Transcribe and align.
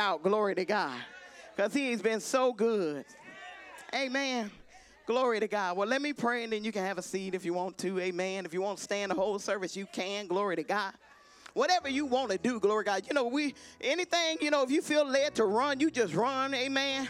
out. 0.00 0.24
Glory 0.24 0.56
to 0.56 0.64
God. 0.64 0.98
Because 1.54 1.72
he's 1.72 2.02
been 2.02 2.20
so 2.20 2.52
good. 2.52 3.04
Amen. 3.94 4.50
Glory 5.06 5.40
to 5.40 5.48
God. 5.48 5.76
Well, 5.76 5.88
let 5.88 6.02
me 6.02 6.12
pray 6.12 6.44
and 6.44 6.52
then 6.52 6.64
you 6.64 6.72
can 6.72 6.84
have 6.84 6.98
a 6.98 7.02
seat 7.02 7.34
if 7.34 7.44
you 7.44 7.52
want 7.52 7.78
to. 7.78 8.00
Amen. 8.00 8.44
If 8.46 8.54
you 8.54 8.62
want 8.62 8.78
to 8.78 8.84
stand 8.84 9.10
the 9.10 9.14
whole 9.14 9.38
service, 9.38 9.76
you 9.76 9.86
can. 9.92 10.26
Glory 10.26 10.56
to 10.56 10.62
God. 10.62 10.94
Whatever 11.52 11.88
you 11.88 12.06
want 12.06 12.30
to 12.30 12.38
do, 12.38 12.60
glory 12.60 12.84
to 12.84 12.90
God. 12.90 13.02
You 13.08 13.14
know, 13.14 13.26
we 13.26 13.54
anything, 13.80 14.38
you 14.40 14.50
know, 14.50 14.62
if 14.62 14.70
you 14.70 14.80
feel 14.82 15.04
led 15.04 15.34
to 15.36 15.44
run, 15.44 15.80
you 15.80 15.90
just 15.90 16.14
run. 16.14 16.54
Amen. 16.54 17.08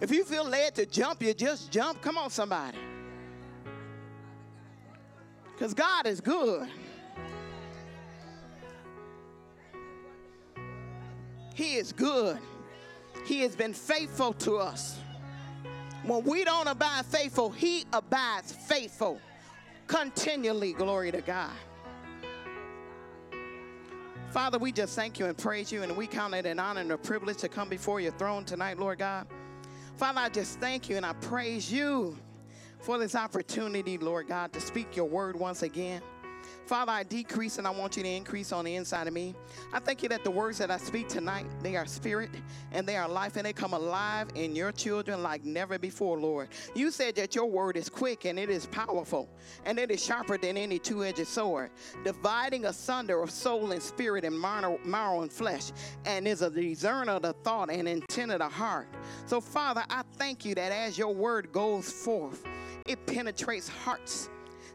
If 0.00 0.10
you 0.10 0.24
feel 0.24 0.44
led 0.44 0.74
to 0.74 0.86
jump, 0.86 1.22
you 1.22 1.32
just 1.32 1.70
jump. 1.70 2.02
Come 2.02 2.18
on, 2.18 2.28
somebody. 2.28 2.78
Because 5.52 5.74
God 5.74 6.06
is 6.06 6.20
good. 6.20 6.68
He 11.54 11.74
is 11.74 11.92
good. 11.92 12.38
He 13.26 13.40
has 13.40 13.54
been 13.54 13.74
faithful 13.74 14.32
to 14.34 14.56
us. 14.56 14.98
When 16.04 16.24
we 16.24 16.44
don't 16.44 16.66
abide 16.66 17.06
faithful, 17.06 17.50
He 17.50 17.84
abides 17.92 18.52
faithful 18.52 19.20
continually. 19.86 20.72
Glory 20.72 21.12
to 21.12 21.20
God. 21.20 21.50
Father, 24.30 24.58
we 24.58 24.72
just 24.72 24.96
thank 24.96 25.18
you 25.18 25.26
and 25.26 25.36
praise 25.36 25.70
you, 25.70 25.82
and 25.82 25.94
we 25.94 26.06
count 26.06 26.32
it 26.34 26.46
an 26.46 26.58
honor 26.58 26.80
and 26.80 26.90
a 26.90 26.96
privilege 26.96 27.36
to 27.38 27.48
come 27.48 27.68
before 27.68 28.00
your 28.00 28.12
throne 28.12 28.46
tonight, 28.46 28.78
Lord 28.78 28.98
God. 28.98 29.26
Father, 29.98 30.20
I 30.20 30.30
just 30.30 30.58
thank 30.58 30.88
you 30.88 30.96
and 30.96 31.04
I 31.04 31.12
praise 31.12 31.70
you 31.70 32.16
for 32.80 32.98
this 32.98 33.14
opportunity, 33.14 33.98
Lord 33.98 34.28
God, 34.28 34.52
to 34.54 34.60
speak 34.60 34.96
your 34.96 35.04
word 35.04 35.36
once 35.36 35.62
again. 35.62 36.02
Father, 36.66 36.92
I 36.92 37.02
decrease 37.02 37.58
and 37.58 37.66
I 37.66 37.70
want 37.70 37.96
you 37.96 38.02
to 38.02 38.08
increase 38.08 38.52
on 38.52 38.64
the 38.64 38.76
inside 38.76 39.06
of 39.06 39.12
me. 39.12 39.34
I 39.72 39.80
thank 39.80 40.02
you 40.02 40.08
that 40.10 40.24
the 40.24 40.30
words 40.30 40.58
that 40.58 40.70
I 40.70 40.76
speak 40.76 41.08
tonight, 41.08 41.46
they 41.62 41.76
are 41.76 41.86
spirit 41.86 42.30
and 42.70 42.86
they 42.86 42.96
are 42.96 43.08
life 43.08 43.36
and 43.36 43.44
they 43.44 43.52
come 43.52 43.72
alive 43.72 44.28
in 44.34 44.54
your 44.54 44.72
children 44.72 45.22
like 45.22 45.44
never 45.44 45.78
before, 45.78 46.18
Lord. 46.18 46.48
You 46.74 46.90
said 46.90 47.16
that 47.16 47.34
your 47.34 47.46
word 47.46 47.76
is 47.76 47.88
quick 47.88 48.24
and 48.24 48.38
it 48.38 48.48
is 48.48 48.66
powerful 48.66 49.28
and 49.64 49.78
it 49.78 49.90
is 49.90 50.02
sharper 50.02 50.38
than 50.38 50.56
any 50.56 50.78
two-edged 50.78 51.26
sword, 51.26 51.70
dividing 52.04 52.66
asunder 52.66 53.22
of 53.22 53.30
soul 53.30 53.72
and 53.72 53.82
spirit 53.82 54.24
and 54.24 54.38
marrow 54.38 55.22
and 55.22 55.32
flesh, 55.32 55.72
and 56.04 56.26
is 56.26 56.42
a 56.42 56.50
discerner 56.50 57.12
of 57.12 57.22
the 57.22 57.32
thought 57.44 57.70
and 57.70 57.88
intent 57.88 58.32
of 58.32 58.38
the 58.38 58.48
heart. 58.48 58.88
So, 59.26 59.40
Father, 59.40 59.84
I 59.90 60.02
thank 60.16 60.44
you 60.44 60.54
that 60.54 60.72
as 60.72 60.96
your 60.96 61.12
word 61.12 61.52
goes 61.52 61.90
forth, 61.90 62.44
it 62.86 63.04
penetrates 63.06 63.68
hearts 63.68 64.28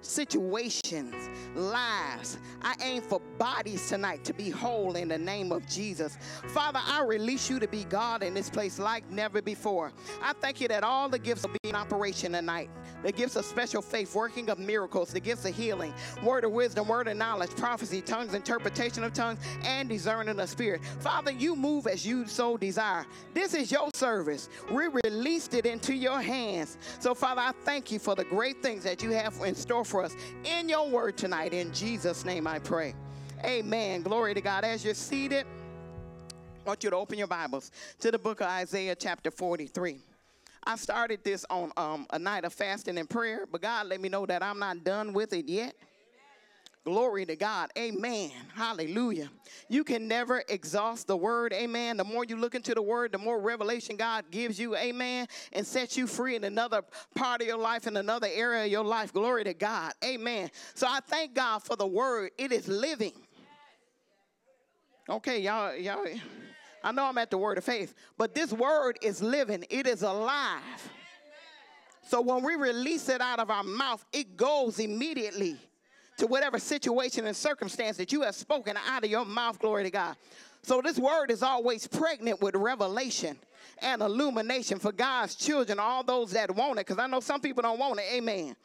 situations, 0.08 1.30
lives. 1.56 2.38
I 2.62 2.76
aim 2.82 3.02
for 3.02 3.20
bodies 3.38 3.88
tonight 3.90 4.24
to 4.26 4.34
be 4.34 4.50
whole 4.50 4.96
in 4.96 5.10
the 5.10 5.18
name 5.18 5.52
of 5.52 5.68
Jesus. 5.68 6.18
Father, 6.48 6.80
I 6.84 7.04
release 7.04 7.50
you 7.50 7.60
to 7.60 7.68
be 7.68 7.84
God 7.84 8.24
in 8.24 8.34
this 8.34 8.50
place 8.50 8.80
like 8.80 9.10
never 9.10 9.42
before. 9.42 9.92
I 10.22 10.34
thank 10.34 10.62
you 10.62 10.68
that 10.70 10.84
all 10.84 11.10
the 11.10 11.20
gifts 11.20 11.44
will 11.44 11.54
be 11.54 11.57
in 11.70 11.76
operation 11.76 12.34
tonight. 12.34 12.70
The 13.04 13.12
gifts 13.12 13.36
of 13.36 13.46
special 13.46 13.82
faith, 13.82 14.16
working 14.16 14.50
of 14.50 14.60
miracles, 14.60 15.12
the 15.12 15.20
gifts 15.20 15.46
of 15.46 15.56
healing, 15.56 15.94
word 16.24 16.44
of 16.44 16.52
wisdom, 16.52 16.88
word 16.88 17.08
of 17.08 17.18
knowledge, 17.18 17.52
prophecy, 17.56 18.02
tongues, 18.02 18.34
interpretation 18.34 19.04
of 19.04 19.14
tongues, 19.14 19.40
and 19.64 19.88
discerning 19.88 20.40
of 20.40 20.50
spirit. 20.50 20.84
Father, 21.00 21.32
you 21.32 21.56
move 21.56 21.88
as 21.88 22.06
you 22.06 22.28
so 22.28 22.58
desire. 22.58 23.06
This 23.34 23.54
is 23.54 23.72
your 23.72 23.90
service. 23.94 24.50
We 24.72 24.88
released 25.04 25.54
it 25.54 25.66
into 25.66 25.94
your 25.94 26.22
hands. 26.22 26.78
So, 27.00 27.14
Father, 27.14 27.42
I 27.42 27.52
thank 27.64 27.92
you 27.92 28.00
for 28.00 28.16
the 28.16 28.26
great 28.26 28.62
things 28.64 28.84
that 28.84 29.04
you 29.04 29.12
have 29.12 29.36
in 29.46 29.56
store 29.56 29.86
for 29.86 30.04
us 30.04 30.16
in 30.44 30.68
your 30.68 30.90
word 30.90 31.18
tonight. 31.18 31.54
In 31.54 31.72
Jesus' 31.74 32.26
name 32.26 32.48
I 32.48 32.60
pray. 32.60 32.96
Amen. 33.44 34.02
Glory 34.02 34.34
to 34.34 34.42
God. 34.42 34.64
As 34.64 34.84
you're 34.84 34.94
seated, 34.96 35.46
I 35.46 36.70
want 36.70 36.84
you 36.84 36.90
to 36.90 36.96
open 36.96 37.18
your 37.18 37.28
Bibles 37.28 37.72
to 38.00 38.12
the 38.12 38.20
book 38.20 38.42
of 38.42 38.48
Isaiah, 38.48 38.96
chapter 38.96 39.32
43. 39.32 40.00
I 40.68 40.76
started 40.76 41.24
this 41.24 41.46
on 41.50 41.72
um, 41.78 42.06
a 42.10 42.20
night 42.20 42.44
of 42.44 42.54
fasting 42.54 42.98
and 42.98 43.10
prayer, 43.10 43.46
but 43.50 43.62
God 43.62 43.88
let 43.88 44.02
me 44.02 44.10
know 44.10 44.26
that 44.26 44.44
I'm 44.44 44.60
not 44.60 44.84
done 44.84 45.14
with 45.14 45.32
it 45.32 45.48
yet. 45.48 45.74
Glory 46.84 47.26
to 47.26 47.38
God. 47.38 47.72
Amen. 47.78 48.32
Hallelujah. 48.54 49.30
You 49.70 49.86
can 49.86 50.10
never 50.10 50.44
exhaust 50.50 51.08
the 51.08 51.16
word. 51.16 51.54
Amen. 51.54 51.96
The 51.96 52.04
more 52.04 52.26
you 52.26 52.36
look 52.36 52.54
into 52.54 52.74
the 52.74 52.82
word, 52.82 53.14
the 53.14 53.18
more 53.18 53.40
revelation 53.40 53.96
God 53.96 54.26
gives 54.30 54.60
you. 54.60 54.76
Amen. 54.76 55.28
And 55.54 55.66
sets 55.66 55.96
you 55.96 56.06
free 56.06 56.36
in 56.36 56.44
another 56.44 56.82
part 57.16 57.42
of 57.42 57.48
your 57.48 57.58
life, 57.58 57.88
in 57.88 57.96
another 57.96 58.28
area 58.30 58.66
of 58.66 58.72
your 58.72 58.84
life. 58.84 59.14
Glory 59.14 59.46
to 59.46 59.54
God. 59.54 59.94
Amen. 60.04 60.50
So 60.76 60.86
I 60.86 61.00
thank 61.00 61.34
God 61.34 61.64
for 61.64 61.78
the 61.78 61.88
word. 61.88 62.32
It 62.38 62.52
is 62.52 62.68
living. 62.68 63.14
Okay, 65.10 65.40
y'all, 65.40 65.74
y'all. 65.78 66.06
I 66.84 66.92
know 66.92 67.06
I'm 67.06 67.18
at 67.18 67.32
the 67.32 67.38
word 67.38 67.58
of 67.58 67.64
faith, 67.64 67.94
but 68.18 68.34
this 68.34 68.54
word 68.54 68.98
is 69.02 69.22
living. 69.22 69.66
It 69.70 69.88
is 69.88 70.04
alive. 70.04 70.62
So 72.08 72.22
when 72.22 72.44
we 72.44 72.56
release 72.56 73.10
it 73.10 73.20
out 73.20 73.40
of 73.40 73.50
our 73.50 73.64
mouth, 73.64 74.06
it 74.14 74.38
goes 74.38 74.80
immediately 74.80 75.58
to 76.18 76.28
whatever 76.28 76.58
situation 76.58 77.28
and 77.28 77.36
circumstance 77.36 77.98
that 77.98 78.12
you 78.12 78.22
have 78.22 78.36
spoken 78.36 78.78
out 78.88 79.04
of 79.04 79.10
your 79.10 79.26
mouth, 79.26 79.60
glory 79.60 79.84
to 79.84 79.92
God. 79.92 80.16
So 80.64 80.82
this 80.82 80.98
word 80.98 81.32
is 81.32 81.44
always 81.44 81.86
pregnant 81.88 82.42
with 82.42 82.56
revelation 82.56 83.38
and 83.82 84.02
illumination 84.02 84.80
for 84.80 84.92
God's 84.92 85.36
children, 85.36 85.80
all 85.80 86.04
those 86.04 86.32
that 86.32 86.54
want 86.56 86.80
it, 86.80 86.88
because 86.88 86.98
I 86.98 87.08
know 87.08 87.20
some 87.20 87.42
people 87.42 87.62
don't 87.62 87.80
want 87.80 88.00
it, 88.00 88.06
amen. 88.14 88.56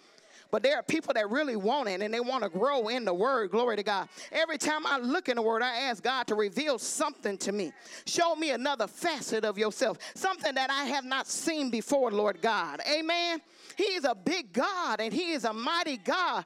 But 0.52 0.62
there 0.62 0.76
are 0.76 0.82
people 0.82 1.14
that 1.14 1.30
really 1.30 1.56
want 1.56 1.88
it 1.88 2.02
and 2.02 2.12
they 2.12 2.20
want 2.20 2.44
to 2.44 2.50
grow 2.50 2.88
in 2.88 3.06
the 3.06 3.14
word. 3.14 3.50
Glory 3.50 3.76
to 3.76 3.82
God. 3.82 4.10
Every 4.30 4.58
time 4.58 4.86
I 4.86 4.98
look 4.98 5.30
in 5.30 5.36
the 5.36 5.42
word, 5.42 5.62
I 5.62 5.74
ask 5.76 6.02
God 6.02 6.26
to 6.26 6.34
reveal 6.34 6.78
something 6.78 7.38
to 7.38 7.52
me. 7.52 7.72
Show 8.04 8.36
me 8.36 8.50
another 8.50 8.86
facet 8.86 9.46
of 9.46 9.56
yourself, 9.56 9.98
something 10.14 10.54
that 10.54 10.70
I 10.70 10.84
have 10.84 11.06
not 11.06 11.26
seen 11.26 11.70
before, 11.70 12.10
Lord 12.10 12.42
God. 12.42 12.80
Amen. 12.86 13.40
He 13.78 13.84
is 13.84 14.04
a 14.04 14.14
big 14.14 14.52
God 14.52 15.00
and 15.00 15.10
He 15.10 15.32
is 15.32 15.44
a 15.44 15.54
mighty 15.54 15.96
God. 15.96 16.44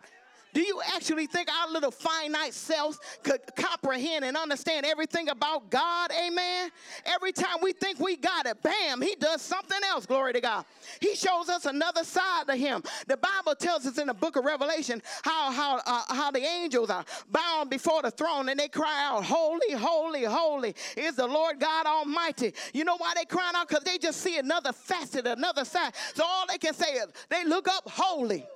Do 0.56 0.62
you 0.62 0.80
actually 0.94 1.26
think 1.26 1.50
our 1.52 1.70
little 1.70 1.90
finite 1.90 2.54
selves 2.54 2.98
could 3.22 3.40
comprehend 3.56 4.24
and 4.24 4.38
understand 4.38 4.86
everything 4.86 5.28
about 5.28 5.68
God? 5.68 6.10
Amen. 6.18 6.70
Every 7.04 7.32
time 7.32 7.58
we 7.60 7.74
think 7.74 8.00
we 8.00 8.16
got 8.16 8.46
it, 8.46 8.62
bam, 8.62 9.02
he 9.02 9.16
does 9.16 9.42
something 9.42 9.78
else. 9.86 10.06
Glory 10.06 10.32
to 10.32 10.40
God. 10.40 10.64
He 10.98 11.14
shows 11.14 11.50
us 11.50 11.66
another 11.66 12.04
side 12.04 12.48
of 12.48 12.56
him. 12.56 12.82
The 13.06 13.18
Bible 13.18 13.54
tells 13.54 13.84
us 13.84 13.98
in 13.98 14.06
the 14.06 14.14
book 14.14 14.36
of 14.36 14.46
Revelation 14.46 15.02
how 15.24 15.52
how 15.52 15.82
uh, 15.84 16.14
how 16.14 16.30
the 16.30 16.40
angels 16.40 16.88
are 16.88 17.04
bound 17.30 17.68
before 17.68 18.00
the 18.00 18.10
throne 18.10 18.48
and 18.48 18.58
they 18.58 18.68
cry 18.68 19.04
out, 19.04 19.24
"Holy, 19.24 19.72
holy, 19.72 20.24
holy 20.24 20.74
is 20.96 21.16
the 21.16 21.26
Lord 21.26 21.60
God 21.60 21.84
Almighty." 21.84 22.54
You 22.72 22.84
know 22.84 22.96
why 22.96 23.12
they 23.14 23.26
crying 23.26 23.54
out? 23.54 23.68
Because 23.68 23.84
they 23.84 23.98
just 23.98 24.22
see 24.22 24.38
another 24.38 24.72
facet, 24.72 25.26
another 25.26 25.66
side. 25.66 25.92
So 26.14 26.24
all 26.24 26.46
they 26.48 26.56
can 26.56 26.72
say 26.72 26.92
is 26.92 27.08
they 27.28 27.44
look 27.44 27.68
up, 27.68 27.86
holy. 27.90 28.46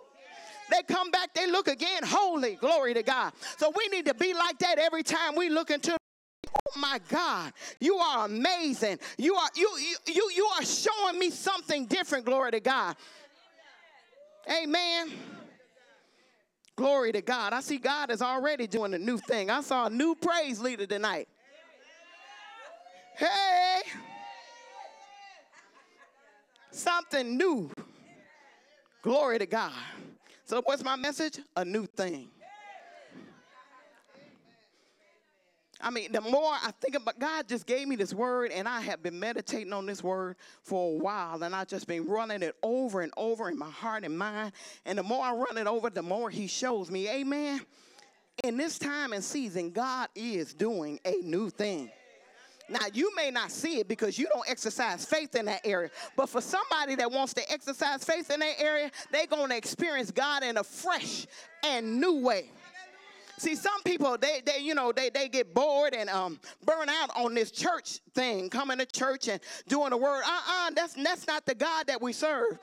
They 0.71 0.83
come 0.83 1.11
back, 1.11 1.35
they 1.35 1.51
look 1.51 1.69
again, 1.69 2.03
holy. 2.05 2.55
Glory 2.55 2.95
to 2.95 3.03
God. 3.03 3.33
So 3.59 3.73
we 3.77 3.89
need 3.89 4.07
to 4.07 4.15
be 4.15 4.35
like 4.35 4.59
that 4.61 4.79
every 4.79 5.03
time 5.03 5.35
we 5.37 5.49
look 5.49 5.71
into 5.71 5.97
Oh 6.77 6.81
my 6.81 7.01
God, 7.09 7.53
you 7.81 7.97
are 7.97 8.27
amazing. 8.27 8.99
You 9.19 9.35
are 9.35 9.49
you 9.55 9.71
you 9.79 9.97
you, 10.15 10.31
you 10.37 10.47
are 10.57 10.65
showing 10.65 11.19
me 11.19 11.31
something 11.31 11.87
different. 11.87 12.25
Glory 12.25 12.53
to 12.53 12.61
God. 12.61 12.97
Amen. 14.51 15.11
Glory 16.77 17.13
to 17.13 17.21
God. 17.21 17.53
I 17.53 17.61
see 17.61 17.79
God 17.79 18.11
is 18.11 18.23
already 18.23 18.67
doing 18.67 18.95
a 18.95 18.99
new 18.99 19.19
thing. 19.19 19.51
I 19.51 19.61
saw 19.61 19.87
a 19.87 19.91
new 19.91 20.15
praise 20.15 20.61
leader 20.61 20.87
tonight. 20.87 21.29
Hey. 23.17 23.83
Something 26.71 27.37
new. 27.37 27.71
Glory 29.03 29.39
to 29.39 29.47
God. 29.47 29.73
So, 30.50 30.61
what's 30.65 30.83
my 30.83 30.97
message? 30.97 31.38
A 31.56 31.65
new 31.65 31.87
thing. 31.87 32.27
I 35.81 35.91
mean, 35.91 36.11
the 36.11 36.21
more 36.22 36.50
I 36.53 36.72
think 36.81 36.97
about 36.97 37.21
God 37.21 37.47
just 37.47 37.66
gave 37.66 37.87
me 37.87 37.94
this 37.94 38.12
word, 38.12 38.50
and 38.50 38.66
I 38.66 38.81
have 38.81 39.01
been 39.01 39.21
meditating 39.21 39.72
on 39.72 39.86
this 39.86 40.03
word 40.03 40.34
for 40.65 40.92
a 40.92 40.98
while, 40.98 41.41
and 41.45 41.54
I've 41.54 41.69
just 41.69 41.86
been 41.86 42.04
running 42.04 42.42
it 42.42 42.57
over 42.65 43.03
and 43.03 43.13
over 43.16 43.48
in 43.48 43.57
my 43.57 43.71
heart 43.71 44.03
and 44.03 44.19
mind. 44.19 44.51
And 44.84 44.98
the 44.98 45.04
more 45.04 45.25
I 45.25 45.33
run 45.34 45.57
it 45.57 45.69
over, 45.69 45.89
the 45.89 46.03
more 46.03 46.30
He 46.30 46.48
shows 46.48 46.91
me. 46.91 47.09
Amen. 47.09 47.60
In 48.42 48.57
this 48.57 48.77
time 48.77 49.13
and 49.13 49.22
season, 49.22 49.71
God 49.71 50.09
is 50.16 50.53
doing 50.53 50.98
a 51.04 51.15
new 51.22 51.51
thing. 51.51 51.92
Now, 52.71 52.87
you 52.93 53.15
may 53.17 53.31
not 53.31 53.51
see 53.51 53.81
it 53.81 53.89
because 53.89 54.19
you 54.19 54.28
don't 54.33 54.49
exercise 54.49 55.05
faith 55.05 55.34
in 55.34 55.47
that 55.47 55.61
area, 55.65 55.91
but 56.17 56.28
for 56.28 56.41
somebody 56.41 56.95
that 56.97 57.11
wants 57.11 57.34
to 57.34 57.53
exercise 57.53 58.05
faith 58.05 58.31
in 58.31 58.41
that 58.41 58.61
area, 58.61 58.91
they're 59.11 59.27
going 59.27 59.51
to 59.51 59.57
experience 59.57 60.11
God 60.13 60.45
in 60.45 60.57
a 60.57 60.65
fresh 60.65 61.27
and 61.65 62.01
new 62.01 62.21
way. 62.21 62.51
See, 63.39 63.57
some 63.57 63.83
people 63.84 64.19
they 64.19 64.43
they 64.45 64.59
you 64.59 64.75
know 64.75 64.93
they 64.93 65.09
they 65.09 65.27
get 65.27 65.55
bored 65.55 65.95
and 65.95 66.11
um 66.11 66.39
burn 66.67 66.91
out 66.91 67.09
on 67.17 67.33
this 67.33 67.51
church 67.51 68.01
thing, 68.15 68.51
coming 68.51 68.77
to 68.77 68.84
church 68.84 69.28
and 69.28 69.41
doing 69.66 69.91
the 69.91 69.97
word. 69.97 70.23
Uh-uh, 70.27 70.71
that's 70.77 70.93
that's 70.93 71.27
not 71.27 71.47
the 71.47 71.55
God 71.55 71.87
that 71.87 72.03
we 72.03 72.13
serve. 72.13 72.59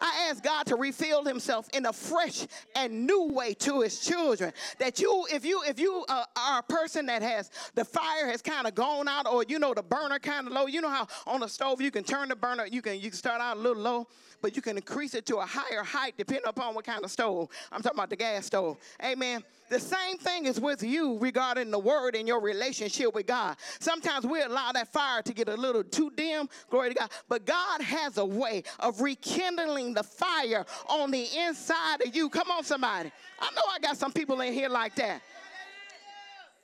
I 0.00 0.28
ask 0.30 0.42
God 0.42 0.66
to 0.66 0.76
reveal 0.76 1.24
himself 1.24 1.68
in 1.74 1.86
a 1.86 1.92
fresh 1.92 2.46
and 2.74 3.06
new 3.06 3.28
way 3.32 3.54
to 3.54 3.80
his 3.80 4.00
children. 4.00 4.52
That 4.78 5.00
you, 5.00 5.26
if 5.32 5.44
you, 5.44 5.62
if 5.66 5.78
you 5.78 6.04
uh, 6.08 6.24
are 6.36 6.58
a 6.60 6.62
person 6.62 7.06
that 7.06 7.22
has 7.22 7.50
the 7.74 7.84
fire 7.84 8.26
has 8.28 8.42
kind 8.42 8.66
of 8.66 8.74
gone 8.74 9.08
out 9.08 9.26
or 9.26 9.44
you 9.48 9.58
know 9.58 9.74
the 9.74 9.82
burner 9.82 10.18
kind 10.18 10.46
of 10.46 10.52
low, 10.52 10.66
you 10.66 10.80
know 10.80 10.90
how 10.90 11.06
on 11.26 11.40
the 11.40 11.48
stove 11.48 11.80
you 11.80 11.90
can 11.90 12.04
turn 12.04 12.28
the 12.28 12.36
burner, 12.36 12.66
you 12.66 12.82
can 12.82 12.96
you 12.96 13.10
can 13.10 13.12
start 13.12 13.40
out 13.40 13.56
a 13.56 13.60
little 13.60 13.82
low, 13.82 14.06
but 14.42 14.56
you 14.56 14.62
can 14.62 14.76
increase 14.76 15.14
it 15.14 15.26
to 15.26 15.36
a 15.36 15.46
higher 15.46 15.82
height 15.82 16.14
depending 16.16 16.46
upon 16.46 16.74
what 16.74 16.84
kind 16.84 17.04
of 17.04 17.10
stove. 17.10 17.48
I'm 17.72 17.82
talking 17.82 17.98
about 17.98 18.10
the 18.10 18.16
gas 18.16 18.46
stove. 18.46 18.76
Amen. 19.02 19.42
The 19.68 19.80
same 19.80 20.16
thing 20.16 20.46
is 20.46 20.60
with 20.60 20.82
you 20.82 21.18
regarding 21.18 21.70
the 21.70 21.78
word 21.78 22.14
and 22.14 22.28
your 22.28 22.40
relationship 22.40 23.14
with 23.14 23.26
God. 23.26 23.56
Sometimes 23.80 24.24
we 24.24 24.40
allow 24.40 24.70
that 24.72 24.92
fire 24.92 25.22
to 25.22 25.34
get 25.34 25.48
a 25.48 25.56
little 25.56 25.82
too 25.82 26.12
dim, 26.14 26.48
glory 26.70 26.90
to 26.90 26.94
God. 26.94 27.10
But 27.28 27.46
God 27.46 27.80
has 27.80 28.18
a 28.18 28.24
way 28.24 28.62
of 28.78 29.00
rekindling 29.00 29.85
the 29.94 30.02
fire 30.02 30.64
on 30.88 31.10
the 31.10 31.26
inside 31.46 32.02
of 32.02 32.14
you. 32.14 32.28
Come 32.28 32.50
on, 32.50 32.64
somebody. 32.64 33.10
I 33.40 33.50
know 33.54 33.62
I 33.74 33.78
got 33.78 33.96
some 33.96 34.12
people 34.12 34.40
in 34.40 34.52
here 34.52 34.68
like 34.68 34.94
that. 34.96 35.22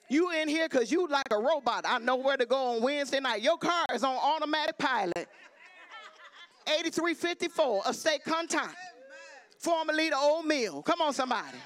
You 0.09 0.31
in 0.31 0.49
here 0.49 0.69
because 0.69 0.93
you 0.93 1.07
like 1.09 1.29
a 1.31 1.39
robot. 1.39 1.85
I 1.87 1.99
know 1.99 2.17
where 2.17 2.37
to 2.37 2.45
go 2.45 2.75
on 2.75 2.83
Wednesday 2.83 3.21
night. 3.21 3.43
Your 3.43 3.57
car 3.57 3.87
is 3.95 4.05
on 4.05 4.15
automatic 4.15 4.77
pilot. 4.79 5.29
8354, 6.67 7.83
Estate 7.89 8.25
Contact. 8.25 8.77
Formerly 9.59 10.11
the 10.11 10.17
old 10.17 10.45
mill. 10.45 10.83
Come 10.83 11.01
on, 11.01 11.13
somebody. 11.13 11.57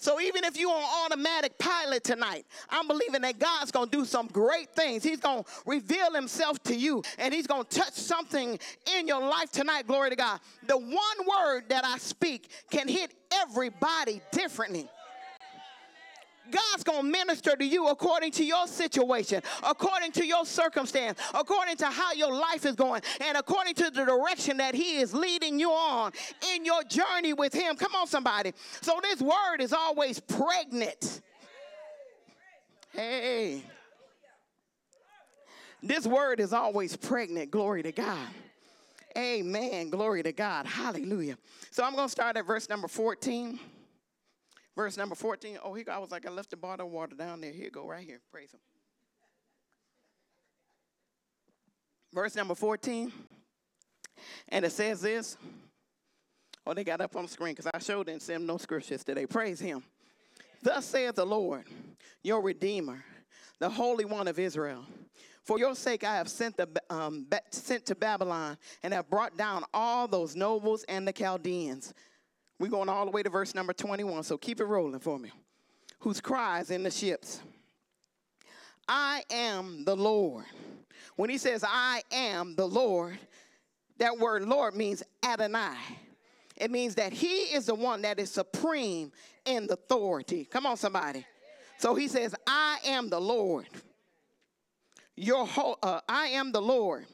So 0.00 0.18
even 0.18 0.44
if 0.44 0.58
you're 0.58 0.72
on 0.72 0.82
automatic 1.04 1.58
pilot 1.58 2.02
tonight, 2.02 2.46
I'm 2.70 2.88
believing 2.88 3.20
that 3.20 3.38
God's 3.38 3.70
going 3.70 3.90
to 3.90 3.98
do 3.98 4.06
some 4.06 4.28
great 4.28 4.74
things. 4.74 5.02
He's 5.02 5.20
going 5.20 5.44
to 5.44 5.50
reveal 5.66 6.14
himself 6.14 6.60
to 6.64 6.74
you 6.74 7.02
and 7.18 7.34
he's 7.34 7.46
going 7.46 7.64
to 7.64 7.78
touch 7.78 7.92
something 7.92 8.58
in 8.96 9.06
your 9.06 9.20
life 9.20 9.52
tonight. 9.52 9.86
Glory 9.86 10.08
to 10.08 10.16
God. 10.16 10.40
The 10.66 10.78
one 10.78 10.96
word 11.28 11.64
that 11.68 11.84
I 11.84 11.98
speak 11.98 12.48
can 12.70 12.88
hit 12.88 13.12
everybody 13.30 14.22
differently. 14.32 14.88
God's 16.50 16.84
going 16.84 17.02
to 17.02 17.10
minister 17.10 17.56
to 17.56 17.64
you 17.64 17.88
according 17.88 18.32
to 18.32 18.44
your 18.44 18.66
situation, 18.66 19.42
according 19.62 20.12
to 20.12 20.26
your 20.26 20.44
circumstance, 20.44 21.18
according 21.34 21.76
to 21.78 21.86
how 21.86 22.12
your 22.12 22.32
life 22.32 22.64
is 22.64 22.74
going, 22.74 23.02
and 23.20 23.36
according 23.36 23.74
to 23.74 23.90
the 23.90 24.04
direction 24.04 24.56
that 24.58 24.74
He 24.74 24.98
is 24.98 25.14
leading 25.14 25.58
you 25.58 25.70
on 25.70 26.12
in 26.54 26.64
your 26.64 26.82
journey 26.84 27.32
with 27.32 27.52
Him. 27.52 27.76
Come 27.76 27.94
on, 27.94 28.06
somebody. 28.06 28.52
So 28.80 29.00
this 29.02 29.20
word 29.20 29.60
is 29.60 29.72
always 29.72 30.20
pregnant. 30.20 31.20
Hey. 32.92 33.62
This 35.82 36.06
word 36.06 36.40
is 36.40 36.52
always 36.52 36.96
pregnant. 36.96 37.50
Glory 37.50 37.82
to 37.82 37.92
God. 37.92 38.28
Amen. 39.16 39.90
Glory 39.90 40.22
to 40.22 40.32
God. 40.32 40.66
Hallelujah. 40.66 41.36
So 41.70 41.82
I'm 41.82 41.94
going 41.94 42.06
to 42.06 42.12
start 42.12 42.36
at 42.36 42.46
verse 42.46 42.68
number 42.68 42.86
14. 42.86 43.58
Verse 44.76 44.96
number 44.96 45.14
14. 45.14 45.58
Oh, 45.62 45.74
here 45.74 45.84
I 45.90 45.98
was 45.98 46.10
like, 46.10 46.26
I 46.26 46.30
left 46.30 46.50
the 46.50 46.56
bottle 46.56 46.86
of 46.86 46.92
water 46.92 47.16
down 47.16 47.40
there. 47.40 47.52
Here 47.52 47.64
you 47.64 47.70
go, 47.70 47.86
right 47.86 48.06
here. 48.06 48.20
Praise 48.30 48.52
him. 48.52 48.60
Verse 52.12 52.34
number 52.34 52.54
14. 52.54 53.12
And 54.48 54.64
it 54.64 54.72
says 54.72 55.00
this. 55.00 55.36
Oh, 56.66 56.74
they 56.74 56.84
got 56.84 57.00
up 57.00 57.16
on 57.16 57.24
the 57.24 57.28
screen 57.28 57.54
because 57.54 57.70
I 57.72 57.78
showed 57.78 58.08
and 58.08 58.20
sent 58.20 58.40
them 58.40 58.46
no 58.46 58.58
scriptures 58.58 59.02
today. 59.02 59.26
Praise 59.26 59.60
him. 59.60 59.82
Thus 60.62 60.84
saith 60.84 61.14
the 61.14 61.24
Lord, 61.24 61.64
your 62.22 62.42
Redeemer, 62.42 63.02
the 63.58 63.70
Holy 63.70 64.04
One 64.04 64.28
of 64.28 64.38
Israel. 64.38 64.84
For 65.44 65.58
your 65.58 65.74
sake 65.74 66.04
I 66.04 66.16
have 66.16 66.28
sent, 66.28 66.56
the, 66.56 66.68
um, 66.90 67.26
sent 67.50 67.86
to 67.86 67.94
Babylon 67.94 68.58
and 68.82 68.92
have 68.92 69.08
brought 69.08 69.36
down 69.36 69.64
all 69.72 70.06
those 70.06 70.36
nobles 70.36 70.84
and 70.84 71.08
the 71.08 71.12
Chaldeans 71.12 71.94
we're 72.60 72.68
going 72.68 72.90
all 72.90 73.06
the 73.06 73.10
way 73.10 73.22
to 73.22 73.30
verse 73.30 73.54
number 73.54 73.72
21, 73.72 74.22
so 74.22 74.36
keep 74.36 74.60
it 74.60 74.64
rolling 74.64 75.00
for 75.00 75.18
me. 75.18 75.30
Whose 76.00 76.20
cries 76.20 76.70
in 76.70 76.82
the 76.82 76.90
ships, 76.90 77.40
I 78.86 79.22
am 79.30 79.84
the 79.84 79.96
Lord. 79.96 80.44
When 81.16 81.30
he 81.30 81.38
says, 81.38 81.64
I 81.66 82.02
am 82.12 82.54
the 82.56 82.68
Lord, 82.68 83.18
that 83.98 84.18
word 84.18 84.44
Lord 84.44 84.76
means 84.76 85.02
Adonai. 85.24 85.74
It 86.54 86.70
means 86.70 86.96
that 86.96 87.14
he 87.14 87.44
is 87.54 87.64
the 87.64 87.74
one 87.74 88.02
that 88.02 88.20
is 88.20 88.30
supreme 88.30 89.10
in 89.46 89.66
authority. 89.70 90.44
Come 90.44 90.66
on, 90.66 90.76
somebody. 90.76 91.24
So 91.78 91.94
he 91.94 92.08
says, 92.08 92.34
I 92.46 92.76
am 92.84 93.08
the 93.08 93.20
Lord. 93.20 93.68
Your 95.16 95.46
ho- 95.46 95.78
uh, 95.82 96.00
I 96.06 96.28
am 96.28 96.52
the 96.52 96.60
Lord, 96.60 97.06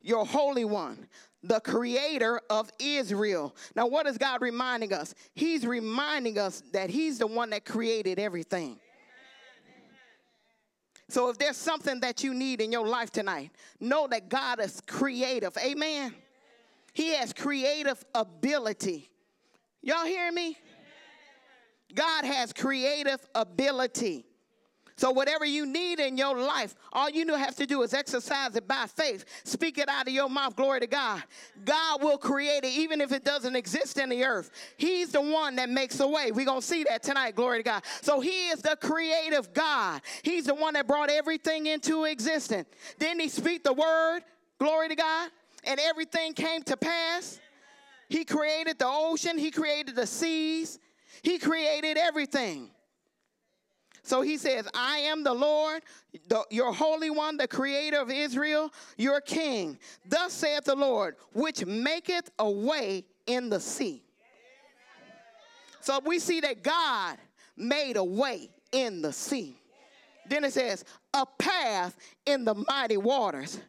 your 0.00 0.24
Holy 0.24 0.64
One 0.64 1.06
the 1.42 1.60
creator 1.60 2.40
of 2.50 2.70
Israel. 2.78 3.54
Now, 3.76 3.86
what 3.86 4.06
is 4.06 4.18
God 4.18 4.42
reminding 4.42 4.92
us? 4.92 5.14
He's 5.34 5.66
reminding 5.66 6.38
us 6.38 6.62
that 6.72 6.90
He's 6.90 7.18
the 7.18 7.26
one 7.26 7.50
that 7.50 7.64
created 7.64 8.18
everything. 8.18 8.78
So, 11.08 11.30
if 11.30 11.38
there's 11.38 11.56
something 11.56 12.00
that 12.00 12.22
you 12.22 12.34
need 12.34 12.60
in 12.60 12.70
your 12.70 12.86
life 12.86 13.10
tonight, 13.10 13.50
know 13.80 14.06
that 14.08 14.28
God 14.28 14.60
is 14.60 14.82
creative. 14.86 15.56
Amen. 15.56 16.14
He 16.92 17.14
has 17.14 17.32
creative 17.32 18.04
ability. 18.14 19.08
Y'all 19.82 20.04
hear 20.04 20.30
me? 20.32 20.58
God 21.94 22.24
has 22.24 22.52
creative 22.52 23.26
ability. 23.34 24.26
So, 24.98 25.12
whatever 25.12 25.44
you 25.44 25.64
need 25.64 26.00
in 26.00 26.18
your 26.18 26.36
life, 26.36 26.74
all 26.92 27.08
you 27.08 27.24
have 27.32 27.54
to 27.54 27.66
do 27.66 27.82
is 27.82 27.94
exercise 27.94 28.56
it 28.56 28.66
by 28.66 28.86
faith. 28.88 29.24
Speak 29.44 29.78
it 29.78 29.88
out 29.88 30.08
of 30.08 30.12
your 30.12 30.28
mouth. 30.28 30.56
Glory 30.56 30.80
to 30.80 30.88
God. 30.88 31.22
God 31.64 32.02
will 32.02 32.18
create 32.18 32.64
it 32.64 32.72
even 32.72 33.00
if 33.00 33.12
it 33.12 33.24
doesn't 33.24 33.54
exist 33.54 33.98
in 33.98 34.08
the 34.08 34.24
earth. 34.24 34.50
He's 34.76 35.12
the 35.12 35.20
one 35.20 35.54
that 35.54 35.70
makes 35.70 36.00
a 36.00 36.08
way. 36.08 36.32
We're 36.32 36.44
going 36.44 36.62
to 36.62 36.66
see 36.66 36.82
that 36.82 37.04
tonight. 37.04 37.36
Glory 37.36 37.58
to 37.58 37.62
God. 37.62 37.84
So, 38.02 38.18
He 38.18 38.48
is 38.48 38.60
the 38.60 38.76
creative 38.80 39.52
God. 39.52 40.00
He's 40.24 40.46
the 40.46 40.54
one 40.54 40.74
that 40.74 40.88
brought 40.88 41.10
everything 41.10 41.66
into 41.66 42.02
existence. 42.02 42.66
Didn't 42.98 43.20
He 43.20 43.28
speak 43.28 43.62
the 43.62 43.74
word? 43.74 44.22
Glory 44.58 44.88
to 44.88 44.96
God. 44.96 45.30
And 45.62 45.78
everything 45.78 46.32
came 46.34 46.64
to 46.64 46.76
pass. 46.76 47.38
He 48.08 48.24
created 48.24 48.80
the 48.80 48.88
ocean, 48.88 49.38
He 49.38 49.52
created 49.52 49.94
the 49.94 50.08
seas, 50.08 50.80
He 51.22 51.38
created 51.38 51.96
everything. 51.96 52.70
So 54.08 54.22
he 54.22 54.38
says, 54.38 54.66
I 54.72 55.00
am 55.00 55.22
the 55.22 55.34
Lord, 55.34 55.82
the, 56.28 56.42
your 56.48 56.72
Holy 56.72 57.10
One, 57.10 57.36
the 57.36 57.46
Creator 57.46 58.00
of 58.00 58.10
Israel, 58.10 58.72
your 58.96 59.20
King. 59.20 59.78
Thus 60.08 60.32
saith 60.32 60.64
the 60.64 60.74
Lord, 60.74 61.16
which 61.34 61.66
maketh 61.66 62.30
a 62.38 62.50
way 62.50 63.04
in 63.26 63.50
the 63.50 63.60
sea. 63.60 64.02
So 65.82 66.00
we 66.06 66.18
see 66.18 66.40
that 66.40 66.62
God 66.62 67.18
made 67.54 67.98
a 67.98 68.04
way 68.04 68.48
in 68.72 69.02
the 69.02 69.12
sea. 69.12 69.58
Then 70.26 70.42
it 70.42 70.54
says, 70.54 70.86
a 71.12 71.26
path 71.38 71.94
in 72.24 72.46
the 72.46 72.54
mighty 72.54 72.96
waters 72.96 73.60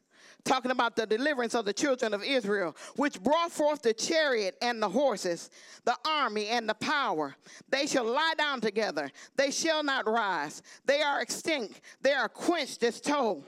talking 0.43 0.71
about 0.71 0.95
the 0.95 1.05
deliverance 1.05 1.53
of 1.53 1.65
the 1.65 1.73
children 1.73 2.13
of 2.13 2.23
Israel, 2.23 2.75
which 2.95 3.21
brought 3.21 3.51
forth 3.51 3.81
the 3.81 3.93
chariot 3.93 4.55
and 4.61 4.81
the 4.81 4.89
horses, 4.89 5.49
the 5.85 5.95
army 6.05 6.47
and 6.47 6.67
the 6.67 6.73
power. 6.75 7.35
They 7.69 7.85
shall 7.85 8.05
lie 8.05 8.33
down 8.37 8.61
together, 8.61 9.11
they 9.35 9.51
shall 9.51 9.83
not 9.83 10.07
rise. 10.07 10.61
They 10.85 11.01
are 11.01 11.21
extinct, 11.21 11.81
they 12.01 12.13
are 12.13 12.29
quenched 12.29 12.83
as 12.83 13.01
tow. 13.01 13.43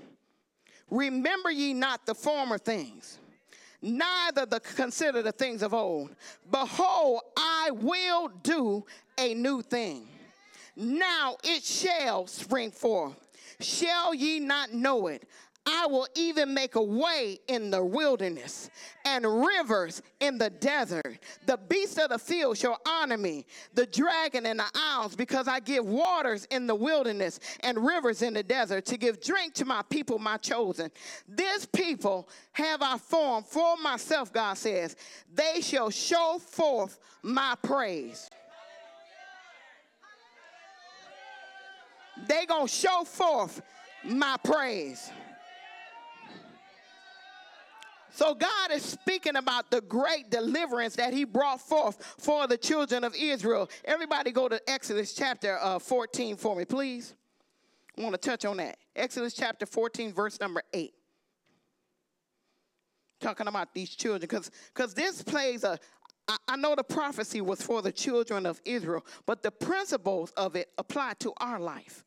Remember 0.90 1.50
ye 1.50 1.74
not 1.74 2.06
the 2.06 2.14
former 2.14 2.58
things, 2.58 3.18
neither 3.82 4.46
the 4.46 4.60
consider 4.60 5.22
the 5.22 5.32
things 5.32 5.64
of 5.64 5.74
old. 5.74 6.16
Behold, 6.52 7.22
I 7.38 7.72
will 7.72 8.28
do 8.44 8.86
a 9.18 9.34
new 9.34 9.62
thing. 9.62 10.08
Now 10.76 11.38
it 11.44 11.64
shall 11.64 12.28
spring 12.28 12.72
forth. 12.72 13.16
Shall 13.60 14.14
ye 14.14 14.40
not 14.40 14.74
know 14.74 15.08
it? 15.08 15.28
I 15.66 15.86
will 15.86 16.08
even 16.16 16.56
make 16.56 16.76
a 16.76 16.82
way 16.82 17.40
in 17.48 17.70
the 17.70 17.84
wilderness 17.84 18.72
and 19.06 19.24
rivers 19.26 20.02
in 20.20 20.40
the 20.40 20.50
desert. 20.50 21.20
The 21.46 21.58
beasts 21.58 22.00
of 22.00 22.10
the 22.10 22.18
field 22.18 22.58
shall 22.58 22.80
honor 22.88 23.18
me, 23.18 23.46
the 23.76 23.86
dragon 23.86 24.48
and 24.48 24.60
the 24.60 24.66
owls, 24.76 25.16
because 25.16 25.48
I 25.48 25.60
give 25.60 25.86
waters 25.86 26.48
in 26.50 26.66
the 26.66 26.74
wilderness 26.74 27.40
and 27.60 27.78
rivers 27.78 28.24
in 28.24 28.34
the 28.34 28.42
desert 28.42 28.86
to 28.86 28.98
give 28.98 29.22
drink 29.22 29.54
to 29.56 29.66
my 29.66 29.84
people, 29.88 30.18
my 30.18 30.38
chosen. 30.38 30.90
This 31.28 31.68
people 31.68 32.28
have 32.54 32.82
I 32.82 32.98
formed 32.98 33.46
for 33.46 33.78
myself, 33.78 34.34
God 34.34 34.58
says. 34.58 34.96
They 35.32 35.62
shall 35.62 35.92
show 35.92 36.40
forth 36.40 36.98
my 37.22 37.56
praise. 37.62 38.28
They 42.28 42.46
gonna 42.48 42.68
show 42.68 43.04
forth 43.04 43.62
my 44.04 44.38
praise. 44.44 45.12
So 48.12 48.36
God 48.36 48.72
is 48.72 48.84
speaking 48.84 49.38
about 49.38 49.72
the 49.72 49.82
great 49.82 50.30
deliverance 50.30 50.96
that 50.98 51.14
he 51.14 51.24
brought 51.24 51.62
forth 51.62 52.16
for 52.20 52.46
the 52.48 52.58
children 52.58 53.04
of 53.04 53.16
Israel. 53.16 53.70
Everybody 53.86 54.32
go 54.32 54.50
to 54.50 54.62
Exodus 54.70 55.14
chapter 55.14 55.58
uh, 55.62 55.80
14 55.80 56.36
for 56.36 56.56
me, 56.56 56.66
please. 56.66 57.16
I 57.98 58.02
want 58.02 58.14
to 58.14 58.30
touch 58.30 58.46
on 58.46 58.58
that. 58.58 58.78
Exodus 58.96 59.34
chapter 59.34 59.66
14, 59.66 60.14
verse 60.14 60.40
number 60.40 60.64
8. 60.74 60.94
talking 63.20 63.48
about 63.48 63.74
these 63.74 63.90
children 63.92 64.22
because 64.22 64.94
this 64.94 65.22
plays 65.24 65.64
a 65.64 65.80
I, 66.28 66.38
I 66.50 66.56
know 66.56 66.76
the 66.76 66.84
prophecy 66.84 67.42
was 67.42 67.62
for 67.62 67.82
the 67.82 67.92
children 67.92 68.46
of 68.46 68.62
Israel, 68.64 69.06
but 69.26 69.42
the 69.42 69.52
principles 69.52 70.32
of 70.32 70.56
it 70.56 70.70
apply 70.78 71.14
to 71.20 71.34
our 71.38 71.60
life 71.60 72.04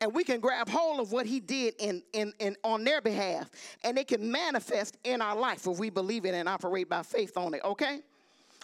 and 0.00 0.12
we 0.12 0.24
can 0.24 0.40
grab 0.40 0.68
hold 0.68 1.00
of 1.00 1.12
what 1.12 1.26
he 1.26 1.40
did 1.40 1.74
in, 1.78 2.02
in, 2.12 2.32
in 2.38 2.56
on 2.62 2.84
their 2.84 3.00
behalf 3.00 3.50
and 3.84 3.98
it 3.98 4.08
can 4.08 4.30
manifest 4.30 4.96
in 5.04 5.20
our 5.20 5.36
life 5.36 5.66
if 5.66 5.78
we 5.78 5.90
believe 5.90 6.24
it 6.24 6.34
and 6.34 6.48
operate 6.48 6.88
by 6.88 7.02
faith 7.02 7.36
on 7.36 7.54
it 7.54 7.60
okay 7.64 8.00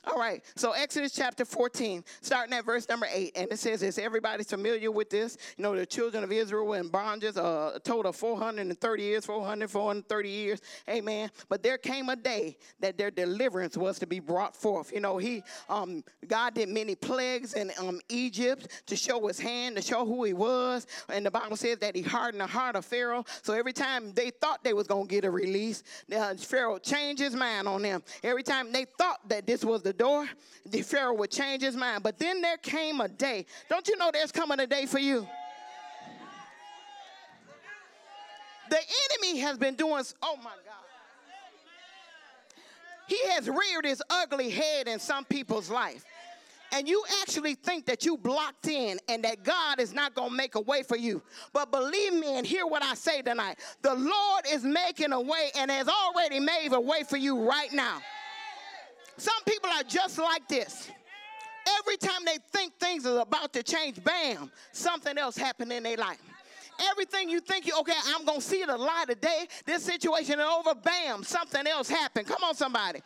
all 0.06 0.18
right, 0.18 0.42
so 0.56 0.72
Exodus 0.72 1.12
chapter 1.12 1.44
14, 1.44 2.04
starting 2.20 2.54
at 2.54 2.64
verse 2.64 2.88
number 2.88 3.06
8, 3.10 3.32
and 3.36 3.50
it 3.50 3.58
says 3.58 3.80
this 3.80 3.98
everybody's 3.98 4.48
familiar 4.48 4.90
with 4.90 5.10
this. 5.10 5.38
You 5.56 5.62
know, 5.62 5.74
the 5.74 5.86
children 5.86 6.22
of 6.22 6.30
Israel 6.30 6.66
were 6.66 6.76
in 6.76 6.88
bondage 6.88 7.36
uh, 7.36 7.72
a 7.74 7.80
total 7.80 8.10
of 8.10 8.16
430 8.16 9.02
years, 9.02 9.24
400, 9.24 9.70
430 9.70 10.28
years. 10.28 10.60
Amen. 10.88 11.30
But 11.48 11.62
there 11.62 11.78
came 11.78 12.08
a 12.08 12.16
day 12.16 12.56
that 12.80 12.98
their 12.98 13.10
deliverance 13.10 13.76
was 13.76 13.98
to 14.00 14.06
be 14.06 14.20
brought 14.20 14.54
forth. 14.54 14.92
You 14.92 15.00
know, 15.00 15.16
he, 15.16 15.42
um, 15.68 16.04
God 16.26 16.54
did 16.54 16.68
many 16.68 16.94
plagues 16.94 17.54
in 17.54 17.70
um, 17.78 18.00
Egypt 18.08 18.68
to 18.86 18.96
show 18.96 19.26
his 19.26 19.38
hand, 19.38 19.76
to 19.76 19.82
show 19.82 20.04
who 20.04 20.24
he 20.24 20.34
was. 20.34 20.86
And 21.08 21.24
the 21.24 21.30
Bible 21.30 21.56
says 21.56 21.78
that 21.78 21.96
he 21.96 22.02
hardened 22.02 22.42
the 22.42 22.46
heart 22.46 22.76
of 22.76 22.84
Pharaoh. 22.84 23.24
So 23.42 23.54
every 23.54 23.72
time 23.72 24.12
they 24.12 24.30
thought 24.30 24.62
they 24.64 24.74
was 24.74 24.86
going 24.86 25.08
to 25.08 25.14
get 25.14 25.24
a 25.24 25.30
release, 25.30 25.82
uh, 26.14 26.34
Pharaoh 26.34 26.78
changed 26.78 27.22
his 27.22 27.34
mind 27.34 27.66
on 27.66 27.82
them. 27.82 28.02
Every 28.22 28.42
time 28.42 28.70
they 28.70 28.84
thought 28.98 29.26
that 29.28 29.46
this 29.46 29.64
was 29.64 29.82
the 29.82 29.93
door, 29.96 30.28
the 30.66 30.82
Pharaoh 30.82 31.14
would 31.14 31.30
change 31.30 31.62
his 31.62 31.76
mind. 31.76 32.02
But 32.02 32.18
then 32.18 32.40
there 32.40 32.56
came 32.58 33.00
a 33.00 33.08
day. 33.08 33.46
Don't 33.68 33.86
you 33.88 33.96
know 33.96 34.10
there's 34.12 34.32
coming 34.32 34.60
a 34.60 34.66
day 34.66 34.86
for 34.86 34.98
you? 34.98 35.26
The 38.70 38.78
enemy 38.78 39.40
has 39.40 39.58
been 39.58 39.74
doing, 39.74 40.02
oh 40.22 40.36
my 40.36 40.44
God. 40.44 40.84
He 43.06 43.18
has 43.28 43.48
reared 43.48 43.84
his 43.84 44.02
ugly 44.08 44.50
head 44.50 44.88
in 44.88 44.98
some 44.98 45.24
people's 45.24 45.68
life 45.70 46.04
and 46.74 46.88
you 46.88 47.04
actually 47.20 47.54
think 47.54 47.86
that 47.86 48.04
you 48.04 48.16
blocked 48.16 48.66
in 48.66 48.98
and 49.08 49.22
that 49.22 49.44
God 49.44 49.78
is 49.78 49.94
not 49.94 50.14
going 50.14 50.30
to 50.30 50.36
make 50.36 50.56
a 50.56 50.60
way 50.60 50.82
for 50.82 50.96
you. 50.96 51.22
But 51.52 51.70
believe 51.70 52.12
me 52.12 52.36
and 52.36 52.44
hear 52.44 52.66
what 52.66 52.82
I 52.82 52.94
say 52.94 53.22
tonight. 53.22 53.58
The 53.82 53.94
Lord 53.94 54.44
is 54.50 54.64
making 54.64 55.12
a 55.12 55.20
way 55.20 55.50
and 55.56 55.70
has 55.70 55.88
already 55.88 56.40
made 56.40 56.72
a 56.72 56.80
way 56.80 57.04
for 57.08 57.16
you 57.16 57.48
right 57.48 57.72
now. 57.72 58.00
Some 59.16 59.42
people 59.46 59.70
are 59.70 59.82
just 59.82 60.18
like 60.18 60.48
this. 60.48 60.90
Every 61.78 61.96
time 61.96 62.24
they 62.24 62.38
think 62.52 62.74
things 62.78 63.06
are 63.06 63.20
about 63.20 63.52
to 63.54 63.62
change, 63.62 64.02
bam, 64.02 64.50
something 64.72 65.16
else 65.16 65.36
happened 65.36 65.72
in 65.72 65.82
their 65.82 65.96
life. 65.96 66.20
Everything 66.90 67.28
you 67.28 67.40
think 67.40 67.66
you 67.66 67.72
okay, 67.80 67.94
I'm 68.06 68.24
gonna 68.24 68.40
see 68.40 68.64
the 68.64 68.76
light 68.76 69.08
of 69.08 69.20
day. 69.20 69.46
This 69.64 69.84
situation 69.84 70.40
is 70.40 70.46
over, 70.46 70.74
bam, 70.74 71.22
something 71.22 71.66
else 71.66 71.88
happened. 71.88 72.26
Come 72.26 72.42
on, 72.42 72.54
somebody. 72.54 73.00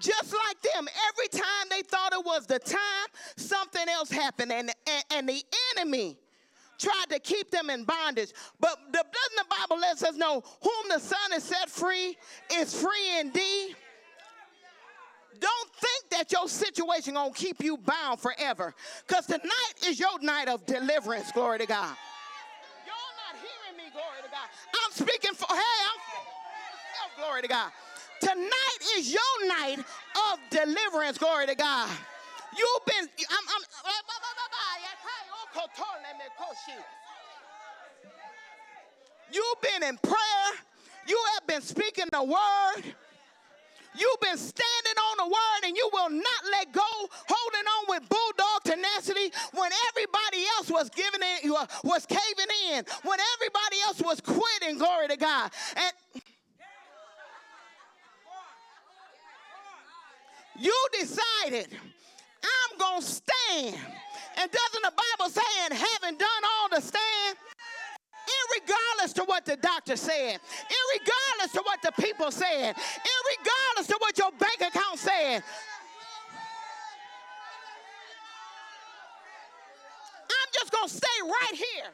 Just 0.00 0.32
like 0.32 0.60
them, 0.74 0.88
every 1.08 1.28
time 1.28 1.68
they 1.70 1.82
thought 1.82 2.12
it 2.12 2.24
was 2.24 2.46
the 2.46 2.58
time, 2.58 3.08
something 3.36 3.88
else 3.88 4.10
happened, 4.10 4.50
and, 4.50 4.72
and, 4.86 5.04
and 5.12 5.28
the 5.28 5.44
enemy 5.76 6.18
tried 6.78 7.06
to 7.10 7.20
keep 7.20 7.50
them 7.52 7.70
in 7.70 7.84
bondage. 7.84 8.32
But 8.58 8.76
the, 8.86 8.98
doesn't 8.98 9.36
the 9.36 9.44
Bible 9.48 9.80
let 9.80 10.02
us 10.02 10.16
know 10.16 10.42
whom 10.60 10.88
the 10.88 10.98
Son 10.98 11.32
is 11.36 11.44
set 11.44 11.70
free 11.70 12.16
is 12.52 12.80
free 12.80 13.20
indeed? 13.20 13.76
Don't 15.42 15.70
think 15.74 16.10
that 16.10 16.30
your 16.30 16.46
situation 16.46 17.14
gonna 17.14 17.34
keep 17.34 17.64
you 17.64 17.76
bound 17.76 18.20
forever. 18.20 18.74
Because 19.06 19.26
tonight 19.26 19.74
is 19.84 19.98
your 19.98 20.22
night 20.22 20.46
of 20.46 20.64
deliverance, 20.66 21.32
glory 21.32 21.58
to 21.58 21.66
God. 21.66 21.96
Y'all 22.86 22.94
not 23.18 23.34
hearing 23.42 23.76
me, 23.76 23.90
glory 23.90 24.22
to 24.22 24.30
God. 24.30 24.46
I'm 24.70 24.92
speaking 24.92 25.34
for, 25.34 25.48
hey, 25.50 25.78
I'm 25.90 26.00
oh, 27.02 27.26
glory 27.26 27.42
to 27.42 27.48
God. 27.48 27.72
Tonight 28.20 28.78
is 28.96 29.12
your 29.12 29.48
night 29.48 29.80
of 29.80 30.38
deliverance, 30.48 31.18
glory 31.18 31.46
to 31.48 31.56
God. 31.56 31.90
You've 32.56 32.86
been, 32.86 33.08
I'm, 33.08 33.44
I'm, 33.48 33.62
you've 39.32 39.60
been 39.60 39.88
in 39.88 39.96
prayer. 39.96 40.48
You 41.08 41.20
have 41.34 41.46
been 41.48 41.62
speaking 41.62 42.04
the 42.12 42.22
word. 42.22 42.94
You've 43.94 44.20
been 44.20 44.38
standing 44.38 44.98
on 45.10 45.16
the 45.18 45.26
word 45.26 45.68
and 45.68 45.76
you 45.76 45.88
will 45.92 46.10
not 46.10 46.42
let 46.50 46.72
go, 46.72 46.80
holding 47.28 47.66
on 47.66 47.84
with 47.88 48.08
bulldog 48.08 48.62
tenacity 48.64 49.32
when 49.52 49.70
everybody 49.88 50.44
else 50.56 50.70
was 50.70 50.88
giving 50.90 51.20
in, 51.20 51.52
uh, 51.52 51.66
was 51.84 52.06
caving 52.06 52.52
in, 52.72 52.84
when 53.04 53.18
everybody 53.34 53.76
else 53.84 54.00
was 54.00 54.20
quitting, 54.20 54.78
glory 54.78 55.08
to 55.08 55.16
God. 55.16 55.50
And 55.76 56.22
you 60.58 60.86
decided, 60.98 61.68
I'm 62.42 62.78
going 62.78 63.00
to 63.00 63.06
stand. 63.06 63.76
And 64.38 64.50
doesn't 64.50 64.82
the 64.82 64.92
Bible 64.92 65.30
say, 65.30 65.42
and 65.64 65.74
having 65.74 66.16
done 66.16 66.42
all 66.44 66.68
to 66.70 66.80
stand, 66.80 67.36
irregardless 68.22 69.12
to 69.14 69.24
what 69.24 69.44
the 69.44 69.56
doctor 69.56 69.96
said, 69.96 70.38
irregardless 70.38 71.52
to 71.52 71.62
what 71.64 71.82
the 71.82 71.92
people 72.00 72.30
said, 72.30 72.74
irregardless 73.32 73.86
to 73.88 73.96
what 73.98 74.18
your 74.18 74.30
bank 74.32 74.60
account 74.60 74.98
said. 74.98 75.42
I'm 80.30 80.48
just 80.52 80.72
going 80.72 80.88
to 80.88 80.94
stay 80.94 81.06
right 81.22 81.54
here. 81.54 81.90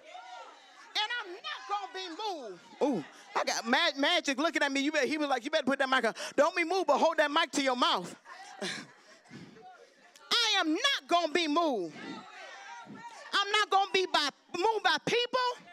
And 0.97 1.11
I'm 1.21 1.33
not 1.33 1.61
going 1.68 1.87
to 1.88 1.95
be 1.95 2.09
moved. 2.23 2.61
Ooh, 2.83 3.04
I 3.37 3.45
got 3.45 3.66
Mag- 3.68 3.97
Magic 3.97 4.38
looking 4.38 4.62
at 4.62 4.73
me. 4.73 4.80
You 4.80 4.92
better, 4.92 5.07
he 5.07 5.18
was 5.18 5.28
like, 5.28 5.45
you 5.45 5.50
better 5.50 5.64
put 5.64 5.78
that 5.78 5.88
mic 5.88 6.04
on. 6.04 6.14
Don't 6.37 6.57
be 6.57 6.64
moved, 6.64 6.87
but 6.87 6.99
hold 6.99 7.18
that 7.18 7.30
mic 7.30 7.50
to 7.52 7.62
your 7.62 7.76
mouth. 7.76 8.14
I 10.30 10.61
am 10.61 10.73
not 10.73 11.09
going 11.09 11.28
to 11.28 11.33
be 11.33 11.47
moved. 11.47 11.95
I'm 13.33 13.52
not 13.52 13.71
going 13.71 13.87
to 13.87 13.92
be 13.92 14.07
by, 14.12 14.28
moved 14.57 14.83
by 14.83 14.97
people. 15.07 15.68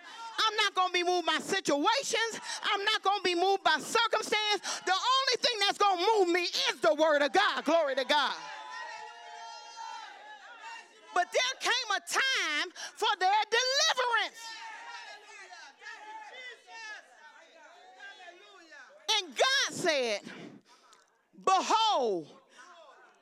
I'm 0.46 0.56
not 0.58 0.76
going 0.76 0.90
to 0.90 0.94
be 0.94 1.04
moved 1.04 1.26
by 1.26 1.40
situations. 1.40 2.40
I'm 2.64 2.84
not 2.84 3.02
going 3.04 3.20
to 3.20 3.24
be 3.24 3.36
moved 3.36 3.64
by 3.64 3.78
circumstance. 3.80 4.62
The 4.86 4.94
only 4.94 5.38
thing 5.42 5.58
that's 5.60 5.78
going 5.78 5.98
to 5.98 6.06
move 6.14 6.28
me 6.30 6.44
is 6.44 6.80
the 6.82 6.94
word 6.94 7.22
of 7.22 7.32
God. 7.34 7.66
Glory 7.66 7.96
to 7.96 8.06
God. 8.06 8.34
But 11.14 11.28
there 11.32 11.72
came 11.72 11.90
a 11.96 12.02
time 12.12 12.70
for 12.96 13.08
their 13.20 13.42
deliverance. 13.50 14.42
And 19.18 19.36
God 19.36 19.74
said, 19.74 20.20
Behold, 21.46 22.28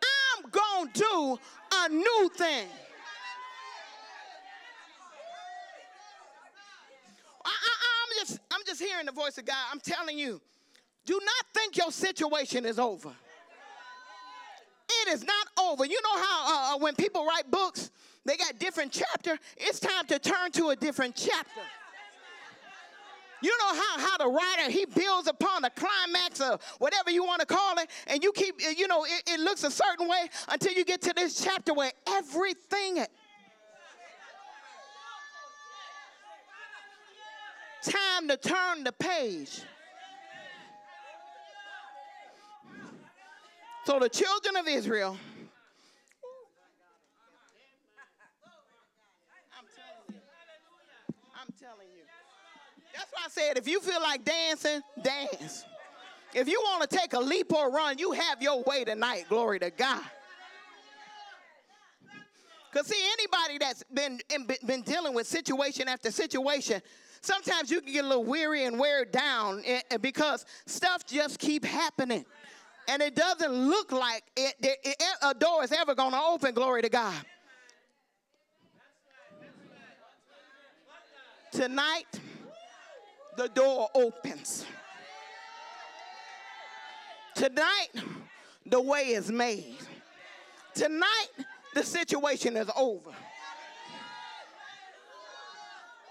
I'm 0.02 0.50
going 0.50 0.92
to 0.92 1.00
do 1.00 1.40
a 1.72 1.90
new 1.90 2.32
thing. 2.36 2.68
just 8.26 8.40
I'm 8.64 8.68
just 8.68 8.82
hearing 8.82 9.06
the 9.06 9.12
voice 9.12 9.38
of 9.38 9.46
God. 9.46 9.58
I'm 9.74 9.82
telling 9.82 10.18
you, 10.18 10.40
do 11.06 11.14
not 11.14 11.46
think 11.54 11.76
your 11.76 11.92
situation 11.92 12.66
is 12.66 12.80
over. 12.80 13.10
It 15.02 15.10
is 15.10 15.22
not 15.26 15.48
over. 15.60 15.86
You 15.86 16.00
know 16.02 16.22
how 16.22 16.46
uh, 16.46 16.76
uh, 16.76 16.80
when 16.80 16.96
people 16.96 17.26
write 17.26 17.52
books, 17.52 17.92
they 18.24 18.38
got 18.38 18.58
different 18.60 18.94
chapter. 18.94 19.38
It's 19.58 19.82
time 19.82 20.06
to 20.08 20.18
turn 20.18 20.52
to 20.54 20.70
a 20.70 20.78
different 20.78 21.14
chapter. 21.16 21.62
You 23.42 23.50
know 23.50 23.76
how, 23.76 24.00
how 24.00 24.18
the 24.18 24.28
writer 24.28 24.72
he 24.72 24.86
builds 24.86 25.28
upon 25.28 25.64
the 25.64 25.72
climax 25.72 26.40
of 26.40 26.62
whatever 26.78 27.12
you 27.12 27.26
want 27.26 27.42
to 27.42 27.46
call 27.46 27.78
it, 27.80 27.90
and 28.08 28.24
you 28.24 28.32
keep 28.32 28.62
you 28.62 28.88
know 28.88 29.04
it, 29.04 29.24
it 29.28 29.40
looks 29.42 29.66
a 29.66 29.72
certain 29.72 30.08
way 30.08 30.30
until 30.48 30.72
you 30.72 30.86
get 30.86 31.02
to 31.02 31.14
this 31.14 31.44
chapter 31.44 31.74
where 31.74 31.92
everything 32.08 33.06
time 37.84 38.28
to 38.28 38.38
turn 38.38 38.84
the 38.84 38.92
page. 38.92 39.62
So 43.86 44.00
the 44.00 44.10
children 44.10 44.56
of 44.56 44.68
Israel. 44.68 45.18
I'm 49.58 49.66
telling 49.76 50.10
you. 50.10 50.16
I'm 51.40 51.54
telling 51.60 51.88
you. 51.96 52.04
That's 52.96 53.12
why 53.12 53.24
I 53.26 53.30
said 53.30 53.58
if 53.58 53.68
you 53.68 53.82
feel 53.82 54.02
like 54.02 54.24
dancing, 54.24 54.82
dance. 55.02 55.66
If 56.34 56.48
you 56.48 56.60
want 56.64 56.90
to 56.90 56.98
take 56.98 57.14
a 57.14 57.20
leap 57.20 57.54
or 57.54 57.70
run, 57.70 57.98
you 57.98 58.12
have 58.14 58.42
your 58.42 58.64
way 58.64 58.86
tonight. 58.86 59.26
Glory 59.30 59.60
to 59.60 59.70
God. 59.70 60.02
Because 62.72 62.88
see, 62.88 63.00
anybody 63.20 63.60
that's 63.60 63.84
been, 63.94 64.20
been 64.66 64.82
dealing 64.82 65.14
with 65.14 65.28
situation 65.28 65.88
after 65.88 66.10
situation, 66.10 66.82
sometimes 67.24 67.72
you 67.72 67.82
can 67.82 67.92
get 67.92 68.06
a 68.06 68.08
little 68.08 68.24
weary 68.24 68.66
and 68.66 68.78
wear 68.80 69.06
down 69.06 69.64
because 70.02 70.46
stuff 70.66 71.06
just 71.06 71.40
keep 71.40 71.66
happening. 71.66 72.26
And 72.88 73.02
it 73.02 73.16
doesn't 73.16 73.52
look 73.52 73.92
like 73.92 74.24
it, 74.36 74.56
it, 74.62 74.78
it, 74.84 75.04
a 75.22 75.34
door 75.34 75.64
is 75.64 75.72
ever 75.72 75.96
going 75.96 76.12
to 76.12 76.22
open, 76.22 76.54
glory 76.54 76.82
to 76.82 76.90
God. 76.90 77.26
Tonight, 81.52 82.20
the 83.38 83.48
door 83.50 83.88
opens. 83.94 84.66
Tonight, 87.36 87.90
the 88.66 88.82
way 88.82 89.10
is 89.10 89.32
made. 89.32 89.78
Tonight, 90.74 91.28
the 91.74 91.84
situation 91.84 92.58
is 92.58 92.70
over. 92.76 93.12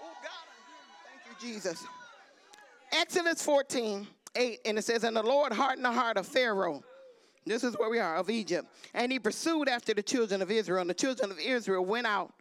Oh, 0.01 0.13
God, 0.21 0.45
thank 1.05 1.21
you, 1.29 1.32
Jesus. 1.43 1.83
Exodus 2.93 3.43
14, 3.43 4.07
8, 4.35 4.59
and 4.65 4.77
it 4.77 4.85
says, 4.85 5.03
And 5.03 5.15
the 5.15 5.23
Lord 5.23 5.51
hardened 5.51 5.83
the 5.83 5.91
heart 5.91 6.15
of 6.15 6.25
Pharaoh. 6.25 6.81
This 7.45 7.65
is 7.65 7.77
where 7.77 7.89
we 7.89 7.99
are, 7.99 8.15
of 8.15 8.29
Egypt. 8.29 8.65
And 8.93 9.11
he 9.11 9.19
pursued 9.19 9.67
after 9.67 9.93
the 9.93 10.01
children 10.01 10.41
of 10.41 10.49
Israel. 10.49 10.79
And 10.79 10.89
the 10.89 10.93
children 10.93 11.31
of 11.31 11.39
Israel 11.39 11.83
went 11.83 12.07
out 12.07 12.33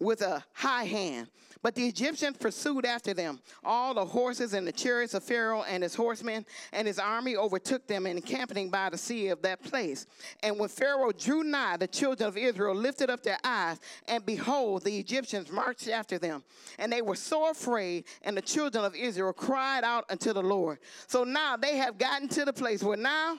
with 0.00 0.22
a 0.22 0.42
high 0.54 0.84
hand. 0.84 1.28
But 1.62 1.74
the 1.74 1.86
Egyptians 1.86 2.38
pursued 2.38 2.86
after 2.86 3.12
them. 3.12 3.38
All 3.62 3.92
the 3.92 4.04
horses 4.04 4.54
and 4.54 4.66
the 4.66 4.72
chariots 4.72 5.12
of 5.12 5.22
Pharaoh 5.22 5.62
and 5.62 5.82
his 5.82 5.94
horsemen 5.94 6.46
and 6.72 6.86
his 6.86 6.98
army 6.98 7.36
overtook 7.36 7.86
them, 7.86 8.06
encamping 8.06 8.70
by 8.70 8.88
the 8.88 8.96
sea 8.96 9.28
of 9.28 9.42
that 9.42 9.62
place. 9.62 10.06
And 10.42 10.58
when 10.58 10.70
Pharaoh 10.70 11.12
drew 11.12 11.42
nigh, 11.42 11.76
the 11.76 11.86
children 11.86 12.28
of 12.28 12.38
Israel 12.38 12.74
lifted 12.74 13.10
up 13.10 13.22
their 13.22 13.38
eyes, 13.44 13.78
and 14.08 14.24
behold, 14.24 14.84
the 14.84 14.98
Egyptians 14.98 15.52
marched 15.52 15.88
after 15.88 16.18
them. 16.18 16.42
And 16.78 16.90
they 16.90 17.02
were 17.02 17.16
so 17.16 17.50
afraid, 17.50 18.04
and 18.22 18.34
the 18.34 18.42
children 18.42 18.82
of 18.82 18.96
Israel 18.96 19.34
cried 19.34 19.84
out 19.84 20.06
unto 20.08 20.32
the 20.32 20.42
Lord. 20.42 20.78
So 21.08 21.24
now 21.24 21.58
they 21.58 21.76
have 21.76 21.98
gotten 21.98 22.28
to 22.28 22.46
the 22.46 22.54
place 22.54 22.82
where 22.82 22.96
now, 22.96 23.38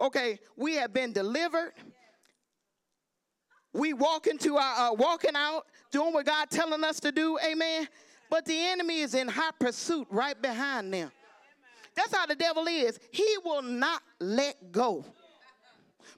okay, 0.00 0.40
we 0.56 0.74
have 0.74 0.92
been 0.92 1.12
delivered 1.12 1.72
we 3.76 3.92
walk 3.92 4.26
into 4.26 4.56
our 4.56 4.90
uh, 4.90 4.94
walking 4.94 5.36
out, 5.36 5.66
doing 5.96 6.12
what 6.12 6.26
God 6.26 6.50
telling 6.50 6.84
us 6.84 7.00
to 7.00 7.10
do, 7.10 7.38
amen. 7.42 7.88
But 8.28 8.44
the 8.44 8.54
enemy 8.54 9.00
is 9.00 9.14
in 9.14 9.28
hot 9.28 9.58
pursuit 9.58 10.06
right 10.10 10.40
behind 10.40 10.92
them. 10.92 11.10
That's 11.94 12.14
how 12.14 12.26
the 12.26 12.34
devil 12.34 12.66
is. 12.66 13.00
He 13.10 13.26
will 13.42 13.62
not 13.62 14.02
let 14.20 14.70
go. 14.70 15.06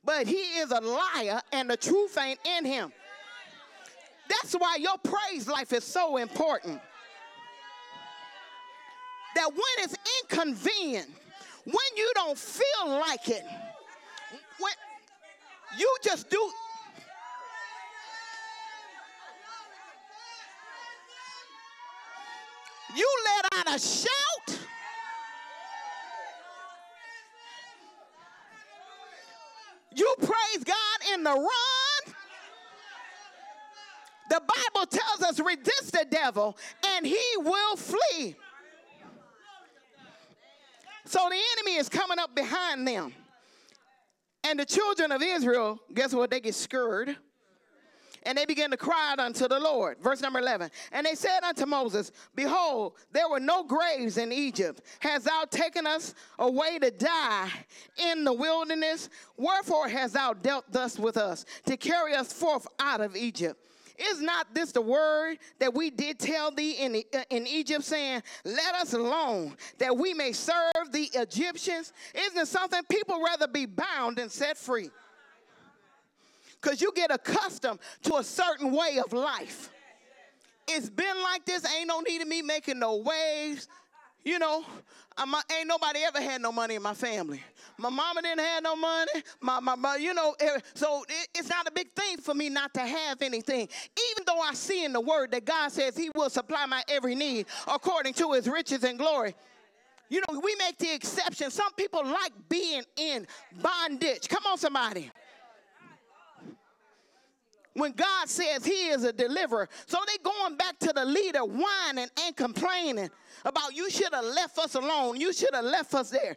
But 0.05 0.27
he 0.27 0.35
is 0.35 0.73
a 0.73 0.81
liar 0.81 1.41
and 1.53 1.71
the 1.71 1.77
truth 1.77 2.19
ain't 2.19 2.41
in 2.59 2.65
him. 2.65 2.93
That's 4.29 4.53
why 4.55 4.79
your 4.81 4.99
praise 4.99 5.47
life 5.47 5.73
is 5.73 5.85
so 5.85 6.17
important. 6.17 6.81
That 9.37 9.49
when 9.49 9.85
it's 9.85 9.95
inconvenient, 10.23 11.09
when 11.65 11.97
you 11.97 12.11
don't 12.17 12.37
feel 12.37 12.89
like 12.89 13.29
it, 13.29 13.45
when 14.59 14.73
you 15.79 15.97
just 16.03 16.29
do 16.29 16.51
You 22.97 23.09
let 23.25 23.59
out 23.59 23.75
a 23.75 23.79
shout. 23.79 24.59
You 29.95 30.15
praise 30.19 30.65
God 30.65 31.15
in 31.15 31.25
the 31.25 31.31
run. 31.31 32.15
The 34.31 34.41
Bible 34.41 34.87
tells 34.87 35.23
us 35.23 35.41
resist 35.41 35.93
the 35.93 36.07
devil 36.09 36.57
and 36.97 37.07
he 37.07 37.21
will 37.39 37.77
flee. 37.77 38.37
So 41.07 41.19
the 41.31 41.41
enemy 41.57 41.79
is 41.79 41.89
coming 41.89 42.19
up 42.19 42.35
behind 42.35 42.87
them. 42.87 43.15
And 44.45 44.61
the 44.61 44.67
children 44.67 45.11
of 45.11 45.23
Israel, 45.23 45.81
guess 45.95 46.15
what? 46.15 46.31
They 46.31 46.41
get 46.41 46.55
scared 46.55 47.17
and 48.29 48.37
they 48.37 48.45
began 48.45 48.71
to 48.71 48.77
cry 48.77 49.13
out 49.13 49.21
unto 49.21 49.49
the 49.49 49.59
Lord. 49.59 49.97
Verse 50.03 50.21
number 50.21 50.39
11. 50.39 50.71
And 50.93 51.07
they 51.07 51.15
said 51.15 51.43
unto 51.43 51.65
Moses, 51.65 52.13
Behold, 52.35 52.93
there 53.11 53.27
were 53.27 53.41
no 53.41 53.65
graves 53.65 54.19
in 54.19 54.33
Egypt. 54.33 54.83
Hast 55.01 55.25
thou 55.25 55.45
taken 55.51 55.87
us 55.87 56.15
away 56.39 56.79
to 56.79 56.91
die 56.91 57.49
in 57.97 58.25
the 58.25 58.33
wilderness? 58.35 59.09
Wherefore 59.39 59.89
hast 59.89 60.13
thou 60.13 60.35
dealt 60.35 60.71
thus 60.71 60.99
with 60.99 61.17
us, 61.17 61.47
to 61.65 61.79
carry 61.79 62.15
us 62.15 62.31
forth 62.31 62.67
out 62.79 63.01
of 63.01 63.17
Egypt? 63.17 63.65
Is 63.97 64.21
not 64.21 64.55
this 64.55 64.73
the 64.73 64.83
word 64.83 65.39
that 65.59 65.73
we 65.73 65.89
did 65.89 66.19
tell 66.19 66.51
thee 66.51 66.73
in, 66.73 67.03
in 67.31 67.47
Egypt, 67.47 67.83
saying, 67.83 68.23
Let 68.45 68.75
us 68.75 68.93
alone, 68.93 69.57
that 69.79 69.97
we 69.97 70.13
may 70.13 70.33
serve 70.33 70.93
the 70.93 71.09
Egyptians? 71.15 71.95
Isn't 72.15 72.39
it 72.39 72.49
something 72.49 72.83
people 72.91 73.23
rather 73.23 73.49
be 73.49 73.65
bound 73.65 74.19
than 74.19 74.29
set 74.29 74.59
free? 74.59 74.91
Because 76.61 76.81
you 76.81 76.93
get 76.95 77.11
accustomed 77.11 77.81
to 78.03 78.17
a 78.17 78.25
certain 78.25 78.73
way 78.73 79.01
of 79.05 79.13
life. 79.13 79.71
It's 80.69 80.91
been 80.91 81.23
like 81.23 81.45
this. 81.47 81.65
Ain't 81.77 81.89
no 81.89 82.01
need 82.01 82.21
of 82.21 82.29
me 82.29 82.43
making 82.43 82.79
no 82.79 82.97
waves. 82.97 83.69
You 84.25 84.39
know, 84.39 84.65
I'm, 85.17 85.35
ain't 85.35 85.67
nobody 85.67 86.01
ever 86.01 86.21
had 86.21 86.43
no 86.43 86.53
money 86.53 86.75
in 86.75 86.83
my 86.83 86.93
family. 86.93 87.43
My 87.79 87.89
mama 87.89 88.21
didn't 88.21 88.41
have 88.41 88.63
no 88.63 88.77
money. 88.77 89.13
My, 89.41 89.61
my, 89.61 89.75
my 89.75 89.97
you 89.97 90.13
know, 90.13 90.35
eh, 90.41 90.59
so 90.75 91.05
it, 91.09 91.29
it's 91.35 91.49
not 91.49 91.67
a 91.67 91.71
big 91.71 91.93
thing 91.93 92.19
for 92.19 92.35
me 92.35 92.51
not 92.51 92.75
to 92.75 92.81
have 92.81 93.23
anything. 93.23 93.69
Even 94.11 94.25
though 94.27 94.41
I 94.41 94.53
see 94.53 94.85
in 94.85 94.93
the 94.93 95.01
word 95.01 95.31
that 95.31 95.45
God 95.45 95.73
says 95.73 95.97
he 95.97 96.11
will 96.15 96.29
supply 96.29 96.67
my 96.67 96.83
every 96.89 97.15
need 97.15 97.47
according 97.67 98.15
to 98.15 98.33
his 98.33 98.49
riches 98.49 98.85
and 98.85 98.99
glory. 98.99 99.35
You 100.11 100.23
know, 100.29 100.41
we 100.41 100.55
make 100.57 100.79
the 100.79 100.93
exception. 100.93 101.51
Some 101.51 101.73
people 101.75 102.05
like 102.05 102.33
being 102.49 102.83
in 102.97 103.27
bondage. 103.63 104.29
Come 104.29 104.45
on, 104.47 104.59
somebody 104.59 105.11
when 107.79 107.93
God 107.93 108.29
says 108.29 108.65
he 108.65 108.89
is 108.89 109.05
a 109.05 109.13
deliverer. 109.13 109.69
So 109.87 109.99
they 110.07 110.23
going 110.23 110.57
back 110.57 110.79
to 110.81 110.93
the 110.95 111.05
leader 111.05 111.41
whining 111.41 112.09
and 112.25 112.37
complaining 112.37 113.11
about 113.45 113.75
you 113.75 113.91
should 113.91 114.13
have 114.13 114.25
left 114.25 114.59
us 114.59 114.75
alone. 114.75 115.21
You 115.21 115.33
should 115.33 115.55
have 115.55 115.65
left 115.65 115.95
us 115.95 116.11
there. 116.11 116.37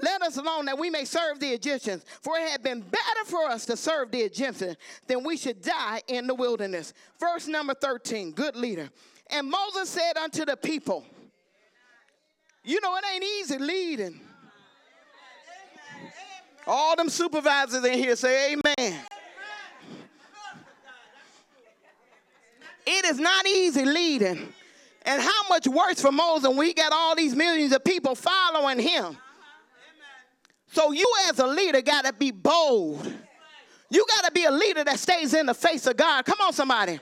Let 0.00 0.22
us 0.22 0.36
alone 0.36 0.66
that 0.66 0.78
we 0.78 0.90
may 0.90 1.04
serve 1.04 1.38
the 1.38 1.48
Egyptians. 1.48 2.04
For 2.20 2.36
it 2.36 2.48
had 2.48 2.62
been 2.62 2.80
better 2.80 3.24
for 3.26 3.46
us 3.46 3.64
to 3.66 3.76
serve 3.76 4.10
the 4.10 4.18
Egyptians 4.18 4.76
than 5.06 5.22
we 5.22 5.36
should 5.36 5.62
die 5.62 6.02
in 6.08 6.26
the 6.26 6.34
wilderness. 6.34 6.92
Verse 7.20 7.46
number 7.46 7.74
13, 7.74 8.32
good 8.32 8.56
leader. 8.56 8.90
And 9.30 9.48
Moses 9.48 9.88
said 9.88 10.16
unto 10.16 10.44
the 10.44 10.56
people, 10.56 11.04
You 12.64 12.80
know, 12.80 12.96
it 12.96 13.04
ain't 13.14 13.24
easy 13.24 13.58
leading. 13.58 14.20
All 16.66 16.96
them 16.96 17.08
supervisors 17.08 17.84
in 17.84 17.94
here 17.94 18.16
say, 18.16 18.54
Amen. 18.54 19.00
It 22.86 23.04
is 23.06 23.18
not 23.18 23.46
easy 23.46 23.84
leading. 23.84 24.52
And 25.06 25.20
how 25.20 25.48
much 25.48 25.66
worse 25.66 26.00
for 26.00 26.12
Moses 26.12 26.48
when 26.48 26.56
we 26.56 26.72
got 26.72 26.92
all 26.92 27.14
these 27.14 27.36
millions 27.36 27.72
of 27.72 27.84
people 27.84 28.14
following 28.14 28.78
him. 28.78 29.18
So 30.72 30.92
you 30.92 31.10
as 31.28 31.38
a 31.38 31.46
leader 31.46 31.82
got 31.82 32.04
to 32.04 32.12
be 32.12 32.30
bold. 32.30 33.06
You 33.90 34.04
got 34.08 34.24
to 34.24 34.32
be 34.32 34.44
a 34.44 34.50
leader 34.50 34.82
that 34.82 34.98
stays 34.98 35.34
in 35.34 35.46
the 35.46 35.54
face 35.54 35.86
of 35.86 35.96
God. 35.96 36.24
Come 36.24 36.38
on, 36.40 36.52
somebody. 36.52 36.98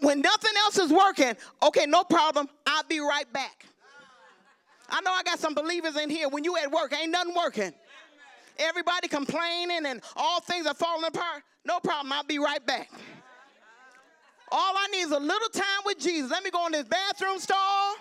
When 0.00 0.22
nothing 0.22 0.52
else 0.58 0.78
is 0.78 0.90
working, 0.90 1.36
okay, 1.62 1.84
no 1.86 2.04
problem. 2.04 2.48
I'll 2.66 2.84
be 2.84 3.00
right 3.00 3.30
back. 3.32 3.66
I 4.88 5.00
know 5.00 5.10
I 5.10 5.22
got 5.24 5.38
some 5.38 5.52
believers 5.52 5.96
in 5.96 6.08
here. 6.08 6.28
When 6.28 6.44
you 6.44 6.56
at 6.56 6.70
work, 6.70 6.94
ain't 6.98 7.10
nothing 7.10 7.34
working. 7.34 7.72
Everybody 8.58 9.08
complaining 9.08 9.84
and 9.84 10.00
all 10.14 10.40
things 10.40 10.66
are 10.66 10.74
falling 10.74 11.04
apart. 11.04 11.42
No 11.66 11.80
problem. 11.80 12.12
I'll 12.12 12.24
be 12.24 12.38
right 12.38 12.64
back. 12.64 12.88
All 14.52 14.74
I 14.76 14.86
need 14.92 15.02
is 15.02 15.10
a 15.10 15.18
little 15.18 15.48
time 15.48 15.82
with 15.84 15.98
Jesus. 15.98 16.30
Let 16.30 16.44
me 16.44 16.50
go 16.50 16.66
in 16.66 16.72
this 16.72 16.84
bathroom 16.84 17.38
stall. 17.38 17.96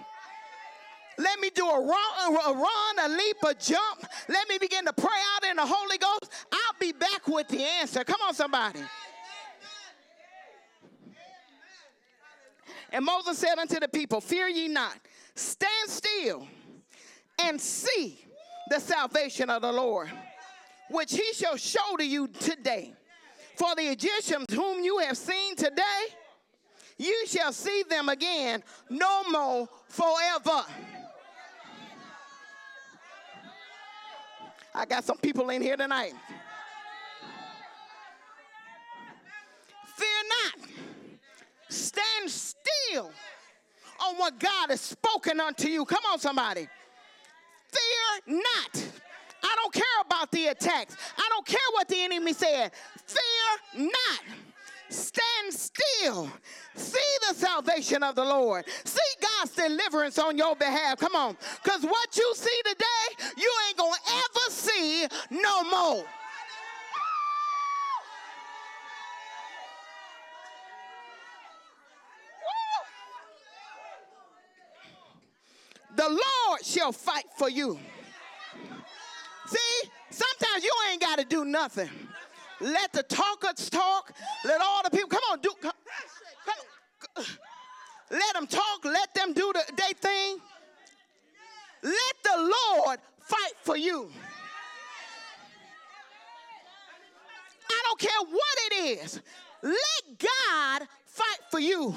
Let 1.18 1.40
me 1.40 1.50
do 1.50 1.66
a 1.66 1.80
run, 1.80 2.36
a 2.46 2.54
run, 2.54 3.00
a 3.06 3.10
leap, 3.10 3.38
a 3.46 3.54
jump. 3.54 4.06
Let 4.28 4.50
me 4.50 4.58
begin 4.58 4.86
to 4.86 4.94
pray 4.94 5.18
out 5.36 5.50
in 5.50 5.56
the 5.56 5.66
Holy 5.66 5.98
Ghost. 5.98 6.30
I'll 6.52 6.80
be 6.80 6.92
back 6.92 7.28
with 7.28 7.48
the 7.48 7.64
answer. 7.64 8.04
Come 8.04 8.20
on, 8.28 8.34
somebody. 8.34 8.80
And 12.92 13.04
Moses 13.04 13.38
said 13.38 13.58
unto 13.58 13.80
the 13.80 13.88
people, 13.88 14.22
Fear 14.22 14.50
ye 14.50 14.68
not, 14.68 14.94
stand 15.36 15.90
still 15.90 16.48
and 17.40 17.60
see 17.60 18.20
the 18.70 18.80
salvation 18.80 19.50
of 19.50 19.62
the 19.62 19.72
Lord, 19.72 20.10
which 20.90 21.12
he 21.12 21.34
shall 21.34 21.58
show 21.58 21.98
to 21.98 22.06
you 22.06 22.28
today. 22.28 22.94
For 23.58 23.74
the 23.76 23.84
Egyptians 23.84 24.46
whom 24.52 24.84
you 24.84 24.98
have 25.00 25.18
seen 25.18 25.56
today, 25.56 26.06
you 26.98 27.26
shall 27.28 27.52
see 27.52 27.84
them 27.90 28.10
again 28.10 28.64
no 28.90 29.24
more 29.30 29.68
forever. 29.88 30.64
I 34.74 34.86
got 34.86 35.04
some 35.06 35.18
people 35.18 35.50
in 35.50 35.62
here 35.62 35.78
tonight. 35.78 36.14
Fear 39.96 40.08
not. 40.30 40.70
Stand 41.70 42.30
still 42.30 43.12
on 44.06 44.16
what 44.18 44.38
God 44.40 44.70
has 44.70 44.82
spoken 44.82 45.40
unto 45.40 45.70
you. 45.70 45.86
Come 45.86 46.04
on, 46.12 46.20
somebody. 46.20 46.68
Fear 47.72 48.38
not. 48.38 48.84
I 49.44 49.56
don't 49.56 49.74
care 49.74 50.02
about 50.06 50.32
the 50.32 50.48
attacks. 50.48 50.98
I 51.18 51.30
don't 51.30 51.46
care 51.46 51.60
what 51.74 51.88
the 51.88 52.02
enemy 52.02 52.34
said. 52.34 52.72
Fear 53.06 53.86
not. 53.86 54.22
Stand 54.90 55.52
still. 55.52 56.30
See 56.76 57.00
the 57.28 57.36
salvation 57.36 58.04
of 58.04 58.16
the 58.16 58.24
Lord. 58.24 58.66
See 58.84 59.00
God's 59.22 59.52
deliverance 59.52 60.20
on 60.20 60.38
your 60.38 60.56
behalf. 60.56 61.00
Come 61.00 61.16
on. 61.16 61.38
Because 61.64 61.84
what 61.84 62.16
you 62.16 62.34
see 62.36 62.62
today, 62.64 63.26
you 63.38 63.52
ain't 63.68 63.78
going 63.78 63.94
to 63.94 64.12
ever 64.12 64.52
see 64.52 65.08
no 65.32 65.64
more. 65.64 66.06
The 75.96 76.10
Lord 76.10 76.66
shall 76.66 76.92
fight 76.92 77.26
for 77.38 77.50
you. 77.50 77.80
See, 79.48 79.90
sometimes 80.10 80.64
you 80.64 80.72
ain't 80.92 81.02
got 81.02 81.20
to 81.20 81.26
do 81.26 81.46
nothing. 81.46 81.90
Let 82.62 82.94
the 82.94 83.04
talkers 83.04 83.70
talk. 83.70 84.14
Let 84.44 84.62
all 84.62 84.82
the 84.84 84.90
people 84.90 85.10
come 85.10 85.24
on, 85.32 85.40
do. 85.42 85.52
Come, 85.62 85.72
come, 87.16 87.26
let 88.12 88.34
them 88.34 88.48
talk. 88.48 88.86
Let 88.86 89.14
them 89.14 89.34
do 89.34 89.52
the 89.54 89.64
they 89.76 89.94
thing. 89.94 90.38
Let 91.84 92.16
the 92.24 92.38
Lord 92.38 93.00
fight 93.20 93.54
for 93.64 93.78
you. 93.78 94.10
I 97.70 97.82
don't 97.84 98.00
care 98.00 98.22
what 98.30 98.58
it 98.72 99.02
is. 99.02 99.22
Let 99.62 100.20
God 100.20 100.88
fight 101.06 101.40
for 101.52 101.60
you. 101.60 101.96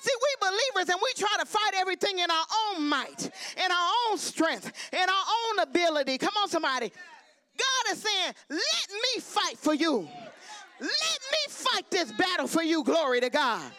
See, 0.00 0.10
we 0.20 0.48
believers 0.48 0.92
and 0.92 1.00
we 1.00 1.12
try 1.16 1.36
to 1.38 1.46
fight 1.46 1.74
everything 1.76 2.18
in 2.18 2.28
our 2.28 2.44
own 2.66 2.88
might, 2.88 3.30
in 3.56 3.70
our 3.70 3.90
own 4.10 4.18
strength, 4.18 4.72
in 4.92 4.98
our 4.98 5.06
own 5.06 5.58
ability. 5.60 6.18
Come 6.18 6.34
on, 6.42 6.48
somebody. 6.48 6.92
God 7.62 7.92
is 7.92 8.02
saying, 8.02 8.34
let 8.48 8.90
me 8.90 9.20
fight 9.20 9.58
for 9.58 9.74
you. 9.74 10.08
Let 10.80 10.90
me 10.90 11.42
fight 11.48 11.90
this 11.90 12.10
battle 12.12 12.46
for 12.46 12.62
you. 12.62 12.82
Glory 12.82 13.20
to 13.20 13.30
God. 13.30 13.70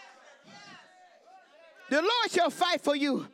The 1.89 2.01
Lord 2.01 2.31
shall 2.31 2.49
fight 2.49 2.81
for 2.81 2.95
you, 2.95 3.27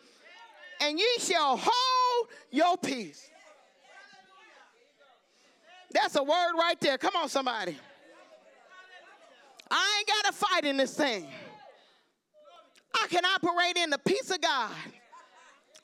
and 0.82 1.00
ye 1.00 1.08
shall 1.20 1.56
hold 1.56 2.28
your 2.52 2.78
peace. 2.78 3.30
That's 5.92 6.16
a 6.16 6.24
word 6.24 6.54
right 6.58 6.80
there. 6.80 6.98
Come 6.98 7.16
on, 7.16 7.30
somebody. 7.30 7.78
I 9.72 9.96
ain't 10.00 10.08
got 10.08 10.26
to 10.26 10.34
fight 10.34 10.66
in 10.66 10.78
this 10.78 10.96
thing. 10.96 11.28
I 12.94 13.08
can 13.08 13.24
operate 13.24 13.78
in 13.78 13.92
the 13.92 14.00
peace 14.00 14.30
of 14.32 14.42
God. 14.42 14.72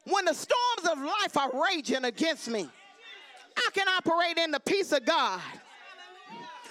When 0.05 0.25
the 0.25 0.33
storms 0.33 0.89
of 0.91 0.99
life 0.99 1.37
are 1.37 1.51
raging 1.69 2.03
against 2.03 2.47
me, 2.47 2.67
I 3.57 3.69
can 3.73 3.87
operate 3.87 4.37
in 4.37 4.51
the 4.51 4.59
peace 4.59 4.91
of 4.91 5.05
God. 5.05 5.41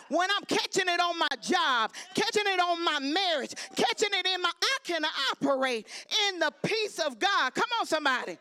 When 0.09 0.29
I'm 0.31 0.45
catching 0.45 0.87
it 0.87 1.01
on 1.01 1.19
my 1.19 1.29
job, 1.41 1.93
catching 2.15 2.45
it 2.47 2.61
on 2.61 2.85
my 2.85 2.99
marriage, 3.01 3.55
catching 3.75 4.11
it 4.13 4.27
in 4.27 4.43
my, 4.43 4.51
I 4.63 4.77
can 4.85 5.03
operate 5.33 5.87
in 6.29 6.39
the 6.39 6.53
peace 6.63 6.99
of 6.99 7.19
God. 7.19 7.55
Come 7.55 7.69
on, 7.81 7.87
somebody. 7.87 8.39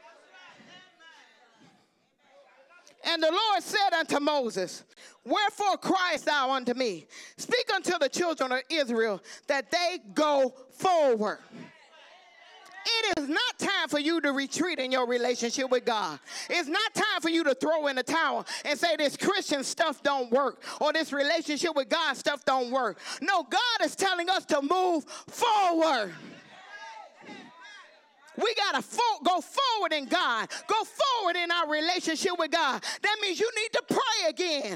And 3.05 3.21
the 3.21 3.31
Lord 3.31 3.63
said 3.63 3.93
unto 3.97 4.19
Moses, 4.19 4.83
Wherefore 5.25 5.77
criest 5.77 6.25
thou 6.25 6.51
unto 6.51 6.73
me? 6.73 7.05
Speak 7.37 7.73
unto 7.73 7.97
the 7.97 8.09
children 8.09 8.51
of 8.51 8.61
Israel 8.69 9.21
that 9.47 9.71
they 9.71 9.99
go 10.13 10.53
forward. 10.71 11.39
It 12.85 13.19
is 13.19 13.29
not 13.29 13.59
time 13.59 13.89
for 13.89 13.99
you 13.99 14.21
to 14.21 14.31
retreat 14.31 14.79
in 14.79 14.91
your 14.91 15.07
relationship 15.07 15.69
with 15.69 15.85
God. 15.85 16.19
It's 16.49 16.69
not 16.69 16.93
time 16.93 17.21
for 17.21 17.29
you 17.29 17.43
to 17.43 17.55
throw 17.55 17.87
in 17.87 17.95
the 17.95 18.03
towel 18.03 18.45
and 18.65 18.77
say 18.77 18.95
this 18.97 19.17
Christian 19.17 19.63
stuff 19.63 20.03
don't 20.03 20.31
work 20.31 20.63
or 20.81 20.93
this 20.93 21.13
relationship 21.13 21.75
with 21.75 21.89
God 21.89 22.15
stuff 22.15 22.43
don't 22.45 22.71
work. 22.71 22.99
No, 23.21 23.43
God 23.43 23.85
is 23.85 23.95
telling 23.95 24.29
us 24.29 24.45
to 24.45 24.61
move 24.61 25.03
forward. 25.05 26.13
We 28.35 28.53
got 28.55 28.75
to 28.75 28.81
fo- 28.81 29.23
go 29.23 29.41
forward 29.41 29.93
in 29.93 30.05
God, 30.05 30.49
go 30.67 30.83
forward 30.83 31.35
in 31.35 31.51
our 31.51 31.69
relationship 31.69 32.31
with 32.37 32.51
God. 32.51 32.83
That 33.01 33.17
means 33.21 33.39
you 33.39 33.49
need 33.55 33.73
to 33.73 33.83
pray 33.87 34.29
again. 34.29 34.71